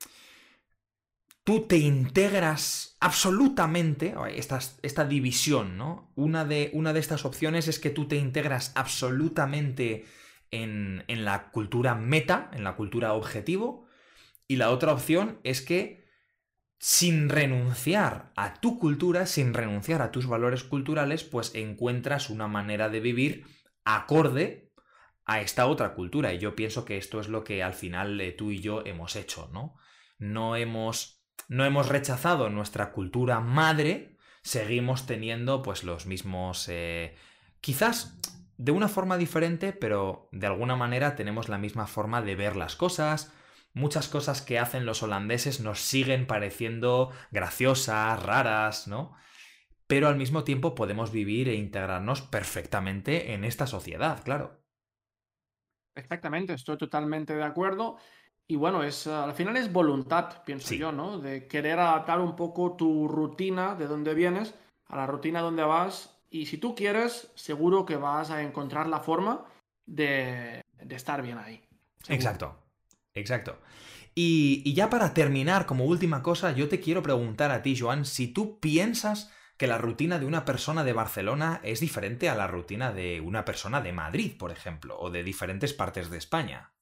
tú 1.49 1.63
te 1.63 1.79
integras 1.79 2.99
absolutamente, 3.01 4.15
esta, 4.35 4.61
esta 4.83 5.07
división, 5.07 5.79
¿no? 5.79 6.13
Una 6.15 6.45
de, 6.45 6.69
una 6.75 6.93
de, 6.93 7.01
estas 7.01 7.25
opciones 7.25 7.69
es 7.69 7.79
que 7.79 7.89
tú 7.89 8.07
te 8.07 8.17
integras 8.17 8.71
absolutamente 8.75 10.05
en, 10.51 11.05
en 11.09 11.25
la 11.25 11.51
cultura 11.51 11.95
meta, 11.95 12.51
en 12.53 12.65
la 12.65 12.77
cultura 12.77 13.15
objetivo, 13.15 13.87
y 14.47 14.57
la 14.57 14.69
otra 14.69 14.93
opción 14.93 15.41
es 15.43 15.63
que 15.63 16.05
sin 16.79 17.31
renunciar 17.31 18.31
a 18.37 18.61
tu 18.61 18.79
cultura, 18.79 19.25
sin 19.25 19.55
renunciar 19.55 20.03
a 20.03 20.13
tus 20.13 20.27
valores 20.27 20.65
culturales, 20.65 21.25
pues 21.25 21.55
encuentras 21.55 22.29
una 22.29 22.47
manera 22.47 22.91
de 22.91 23.01
vivir 23.01 23.47
acorde 23.87 24.71
a 25.25 25.41
esta 25.41 25.67
otra 25.67 25.95
cultura. 25.95 26.35
Y 26.35 26.41
yo 26.41 26.55
pienso 26.55 26.85
que 26.85 26.99
esto 26.99 27.21
es 27.21 27.29
lo 27.29 27.43
que 27.43 27.63
al 27.63 27.73
final 27.73 28.21
eh, 28.21 28.33
tú 28.33 28.51
y 28.51 28.61
yo 28.61 28.85
hemos 28.85 29.17
hecho, 29.17 29.49
¿no? 29.51 29.77
No 30.19 30.57
hemos, 30.57 31.18
no 31.49 31.65
hemos 31.65 31.89
rechazado 31.89 32.51
nuestra 32.51 32.91
cultura 32.93 33.41
madre, 33.41 34.17
seguimos 34.43 35.07
teniendo 35.07 35.63
pues 35.63 35.85
los 35.85 36.07
mismos... 36.07 36.69
Eh, 36.69 37.15
quizás 37.61 38.19
de 38.57 38.73
una 38.73 38.89
forma 38.89 39.17
diferente, 39.17 39.73
pero 39.73 40.29
de 40.33 40.47
alguna 40.47 40.77
manera 40.77 41.15
tenemos 41.15 41.49
la 41.49 41.59
misma 41.59 41.87
forma 41.87 42.23
de 42.23 42.35
ver 42.35 42.57
las 42.57 42.75
cosas. 42.75 43.33
Muchas 43.73 44.09
cosas 44.09 44.43
que 44.43 44.59
hacen 44.59 44.85
los 44.85 45.03
holandeses 45.03 45.61
nos 45.61 45.81
siguen 45.81 46.27
pareciendo 46.27 47.13
graciosas, 47.31 48.21
raras, 48.23 48.89
¿no? 48.89 49.15
Pero 49.87 50.09
al 50.09 50.17
mismo 50.17 50.45
tiempo 50.45 50.75
podemos 50.75 51.13
vivir 51.13 51.49
e 51.49 51.55
integrarnos 51.55 52.21
perfectamente 52.23 53.33
en 53.33 53.45
esta 53.45 53.67
sociedad, 53.67 54.23
claro. 54.25 54.61
Exactamente, 55.95 56.53
estoy 56.53 56.77
totalmente 56.77 57.35
de 57.35 57.43
acuerdo. 57.43 57.97
Y 58.51 58.57
bueno, 58.57 58.83
es, 58.83 59.07
al 59.07 59.35
final 59.35 59.59
es 59.59 59.71
voluntad, 59.71 60.43
pienso 60.45 60.75
yo, 60.75 60.91
¿no? 60.91 61.19
De 61.19 61.47
querer 61.47 61.79
adaptar 61.79 62.19
un 62.21 62.35
poco 62.35 62.73
tu 62.77 63.07
rutina 63.07 63.75
de 63.75 63.87
donde 63.87 64.15
vienes 64.15 64.55
a 64.87 64.97
la 64.97 65.07
rutina 65.07 65.43
donde 65.43 65.63
vas 65.63 66.19
y 66.31 66.47
si 66.47 66.57
tú 66.57 66.75
quieres, 66.75 67.31
seguro 67.35 67.85
que 67.85 67.97
vas 67.97 68.31
a 68.31 68.43
encontrar 68.43 68.87
la 68.87 69.01
forma 69.01 69.45
de, 69.87 70.63
estar 70.89 71.21
bien 71.23 71.37
ahí. 71.37 71.61
Exacto, 72.09 72.57
exacto. 73.15 73.59
Y, 74.15 74.63
y, 74.65 74.73
ya 74.73 74.89
para 74.89 75.13
terminar, 75.13 75.67
como 75.67 75.85
última 75.85 76.23
cosa, 76.23 76.53
yo 76.53 76.69
te 76.69 76.81
quiero 76.81 77.03
preguntar 77.03 77.51
a 77.51 77.63
ti, 77.63 77.79
Joan, 77.79 78.07
si 78.07 78.29
tú 78.29 78.59
piensas 78.61 79.31
que 79.59 79.67
la 79.67 79.77
rutina 79.79 80.19
de 80.19 80.27
una 80.27 80.45
persona 80.45 80.85
de 80.85 80.93
Barcelona 80.93 81.61
es 81.63 81.81
diferente 81.81 82.29
a 82.29 82.35
la 82.35 82.47
rutina 82.47 82.93
de 82.93 83.21
una 83.21 83.45
persona 83.45 83.81
de 83.81 83.93
Madrid, 83.93 84.37
por 84.39 84.53
ejemplo, 84.53 84.99
o 84.99 85.11
de 85.11 85.23
diferentes 85.23 85.75
partes 85.75 86.11
de 86.11 86.17
España. 86.19 86.73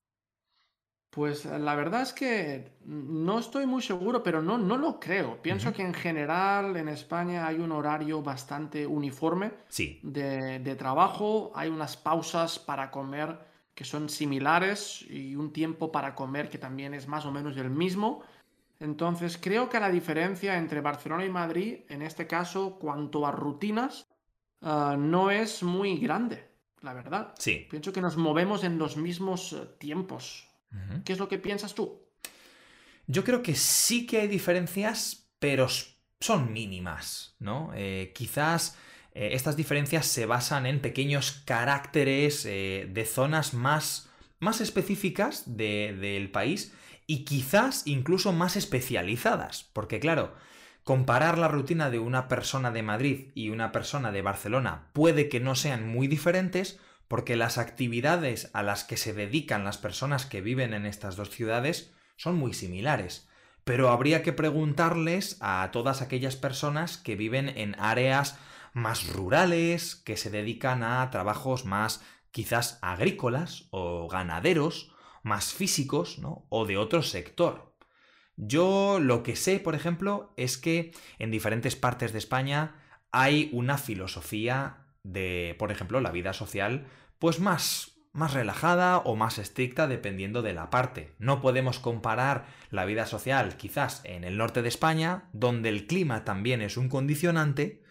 Pues 1.17 1.47
la 1.47 1.75
verdad 1.75 2.03
es 2.03 2.13
que 2.13 2.73
no 2.85 3.39
estoy 3.39 3.65
muy 3.65 3.81
seguro, 3.81 4.23
pero 4.23 4.43
no, 4.43 4.59
no 4.59 4.77
lo 4.77 5.01
creo. 5.01 5.41
Pienso 5.41 5.73
que 5.73 5.81
en 5.81 5.95
general 5.95 6.77
en 6.77 6.91
España 6.91 7.47
hay 7.47 7.57
un 7.57 7.73
horario 7.73 8.21
bastante 8.21 8.87
uniforme 8.87 9.51
sí. 9.71 9.99
de, 10.03 10.59
de, 10.59 10.77
trabajo, 10.77 11.53
hay 11.55 11.71
unas 11.71 11.97
pausas 11.97 12.59
para 12.59 12.91
comer 12.91 13.35
que 13.75 13.83
son 13.83 14.11
similares 14.11 15.07
y 15.09 15.35
un 15.37 15.55
tiempo 15.55 15.91
para 15.91 16.15
comer 16.15 16.51
que 16.51 16.59
también 16.59 16.93
es 16.93 17.09
más 17.09 17.25
o 17.25 17.33
menos 17.33 17.57
el 17.57 17.71
mismo. 17.71 18.23
Entonces 18.79 19.39
creo 19.41 19.71
que 19.71 19.81
la 19.81 19.89
diferencia 19.89 20.59
entre 20.59 20.83
Barcelona 20.83 21.25
y 21.25 21.31
Madrid, 21.31 21.79
en 21.89 22.03
este 22.03 22.27
caso, 22.27 22.77
cuanto 22.79 23.27
a 23.27 23.33
rutinas, 23.33 24.07
ah, 24.61 24.97
no 24.99 25.31
es 25.31 25.63
muy 25.63 25.97
grande, 25.97 26.47
la 26.83 26.93
verdad. 26.93 27.33
Sí. 27.39 27.67
Pienso 27.71 27.91
que 27.91 28.03
nos 28.03 28.19
movemos 28.19 28.65
en 28.65 28.77
los 28.77 28.99
mismos 28.99 29.57
¿Qué 31.05 31.13
es 31.13 31.19
lo 31.19 31.29
que 31.29 31.39
piensas 31.39 31.75
tú? 31.75 32.03
Yo 33.07 33.25
creo 33.25 33.43
que 33.43 33.55
sí 33.55 34.07
que 34.07 34.21
hay 34.21 34.29
diferencias, 34.29 35.29
pero 35.39 35.69
son 36.21 36.53
mínimas, 36.53 37.37
¿no? 37.39 37.71
Eh, 37.75 38.13
quizás 38.15 38.77
eh, 39.15 39.31
estas 39.33 39.57
diferencias 39.57 40.07
se 40.07 40.27
basan 40.27 40.67
en 40.67 40.81
pequeños 40.81 41.43
caracteres 41.45 42.45
eh, 42.47 42.89
de 42.93 43.05
zonas 43.05 43.55
más, 43.55 44.11
más 44.41 44.61
específicas 44.61 45.45
del 45.47 46.31
país 46.31 46.75
y 47.07 47.25
quizás 47.25 47.87
incluso 47.87 48.33
más 48.33 48.57
especializadas, 48.57 49.71
porque 49.73 50.01
claro, 50.01 50.35
comparar 50.83 51.39
la 51.39 51.49
rutina 51.49 51.91
de 51.91 51.99
una 51.99 52.29
persona 52.29 52.71
de 52.71 52.83
Madrid 52.83 53.31
y 53.35 53.51
una 53.51 53.73
persona 53.73 54.13
de 54.13 54.23
Barcelona 54.23 54.91
puede 54.93 55.29
que 55.29 55.41
no 55.41 55.55
sean 55.55 55.89
muy 55.89 56.09
diferentes, 56.09 56.79
porque 57.09 57.37
las 57.37 57.59
actividades 57.59 58.51
a 58.53 58.63
las 58.63 58.85
que 58.85 58.97
se 58.97 59.13
dedican 59.13 59.65
las 59.65 59.79
personas 59.79 60.27
que 60.27 60.41
viven 60.41 60.75
en 60.75 60.87
estas 60.87 61.17
dos 61.17 61.31
ciudades 61.31 61.93
son 62.17 62.37
muy 62.37 62.53
similares. 62.53 63.29
Pero 63.65 63.91
habría 63.91 64.23
que 64.23 64.33
preguntarles 64.33 65.39
a 65.41 65.71
todas 65.73 66.03
aquellas 66.03 66.37
personas 66.37 66.99
que 66.99 67.17
viven 67.17 67.49
en 67.49 67.75
áreas 67.81 68.39
más 68.73 69.09
rurales, 69.09 69.97
que 69.97 70.17
se 70.17 70.31
dedican 70.31 70.83
a 70.83 71.11
trabajos 71.11 71.65
más 71.65 72.03
quizás 72.31 72.79
agrícolas 72.83 73.67
o 73.71 74.09
ganaderos, 74.09 74.93
más 75.23 75.53
físicos, 75.53 76.19
¿no? 76.19 76.47
O 76.51 76.67
de 76.67 76.77
otro 76.77 77.03
sector. 77.03 77.75
Yo 78.37 78.99
lo 79.01 79.23
que 79.23 79.35
sé, 79.35 79.59
por 79.59 79.75
ejemplo, 79.75 80.33
es 80.37 80.59
que 80.59 80.93
en 81.19 81.31
diferentes 81.31 81.75
partes 81.75 82.13
de 82.13 82.19
España 82.19 82.83
hay 83.11 83.49
una 83.53 83.79
filosofía 83.79 84.86
de, 85.13 85.57
por 85.59 85.73
ejemplo, 85.73 86.01
la 86.01 86.11
vida 86.11 86.33
social, 86.33 86.87
pues 87.19 87.41
más 87.41 87.93
más 88.13 88.33
relajada 88.33 88.97
o 88.97 89.15
más 89.15 89.37
estricta 89.37 89.87
dependiendo 89.87 90.41
de 90.41 90.55
la 90.55 90.71
parte. 90.71 91.15
No 91.19 91.43
podemos 91.43 91.79
comparar 91.79 92.47
la 92.71 92.87
vida 92.87 93.05
social 93.05 93.59
quizás 93.59 94.01
en 94.05 94.25
el 94.25 94.39
norte 94.39 94.63
de 94.63 94.69
España, 94.69 95.29
donde 95.35 95.69
el 95.69 95.87
clima 95.87 96.25
también 96.25 96.63
es 96.63 96.79
un 96.79 96.89
condicionante, 96.89 97.83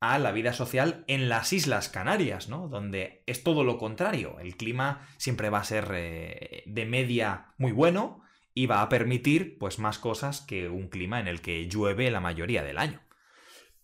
a 0.00 0.18
la 0.18 0.32
vida 0.32 0.52
social 0.52 1.04
en 1.06 1.28
las 1.28 1.52
Islas 1.52 1.88
Canarias, 1.88 2.48
¿no? 2.48 2.68
Donde 2.68 3.22
es 3.26 3.42
todo 3.42 3.64
lo 3.64 3.78
contrario. 3.78 4.38
El 4.38 4.56
clima 4.56 5.08
siempre 5.16 5.48
va 5.48 5.58
a 5.60 5.64
ser 5.64 5.90
eh, 5.94 6.62
de 6.66 6.84
media 6.84 7.54
muy 7.56 7.72
bueno 7.72 8.22
y 8.52 8.66
va 8.66 8.82
a 8.82 8.88
permitir 8.88 9.58
pues 9.58 9.78
más 9.78 9.98
cosas 9.98 10.42
que 10.42 10.68
un 10.68 10.88
clima 10.88 11.20
en 11.20 11.28
el 11.28 11.40
que 11.40 11.68
llueve 11.68 12.10
la 12.10 12.20
mayoría 12.20 12.62
del 12.62 12.78
año. 12.78 13.00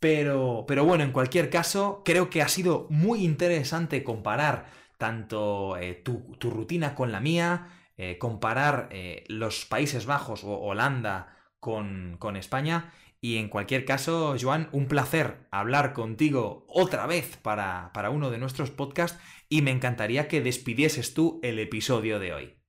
Pero, 0.01 0.65
pero 0.67 0.85
bueno, 0.85 1.05
en 1.05 1.13
cualquier 1.13 1.51
caso, 1.51 2.03
creo 2.05 2.31
que 2.31 2.41
ha 2.41 2.49
sido 2.49 2.87
muy 2.89 3.23
interesante 3.23 4.03
comparar 4.03 4.71
tanto 4.97 5.77
eh, 5.77 5.95
tu, 5.95 6.37
rutina 6.41 6.95
con 6.95 7.13
la 7.13 7.21
mía, 7.21 7.69
eh, 7.97 8.19
comparar 8.19 8.89
eh, 8.91 9.25
los 9.29 9.67
Países 9.67 10.07
Bajos 10.07 10.43
o 10.45 10.59
Holanda 10.59 11.37
con, 11.61 12.17
con, 12.19 12.37
España. 12.37 12.93
Y 13.21 13.37
en 13.37 13.49
cualquier 13.49 13.85
caso, 13.85 14.37
Joan, 14.41 14.71
un 14.73 14.89
placer 14.89 15.47
hablar 15.51 15.93
contigo 15.93 16.65
otra 16.69 17.07
vez 17.07 17.37
para, 17.37 17.91
para 17.93 18.09
uno 18.09 18.31
de 18.31 18.39
nuestros 18.39 18.71
podcasts 18.71 19.21
y 19.51 19.61
me 19.61 19.71
encantaría 19.71 20.29
que 20.29 20.41
despidieses 20.41 21.13
tú 21.13 21.41
el 21.43 21.59
episodio 21.59 22.19
de 22.19 22.33
hoy. 22.33 22.60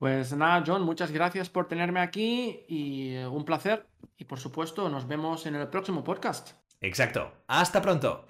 Pues 0.00 0.32
nada, 0.32 0.64
John, 0.66 0.82
muchas 0.82 1.12
gracias 1.12 1.50
por 1.50 1.68
tenerme 1.68 2.00
aquí 2.00 2.64
y 2.68 3.16
eh, 3.16 3.26
un 3.26 3.44
placer. 3.44 3.86
Y 4.16 4.24
por 4.24 4.40
supuesto, 4.40 4.88
nos 4.88 5.06
vemos 5.06 5.44
en 5.44 5.56
el 5.56 5.68
próximo 5.68 6.02
podcast. 6.02 6.52
Exacto. 6.80 7.30
Hasta 7.46 7.82
pronto. 7.82 8.24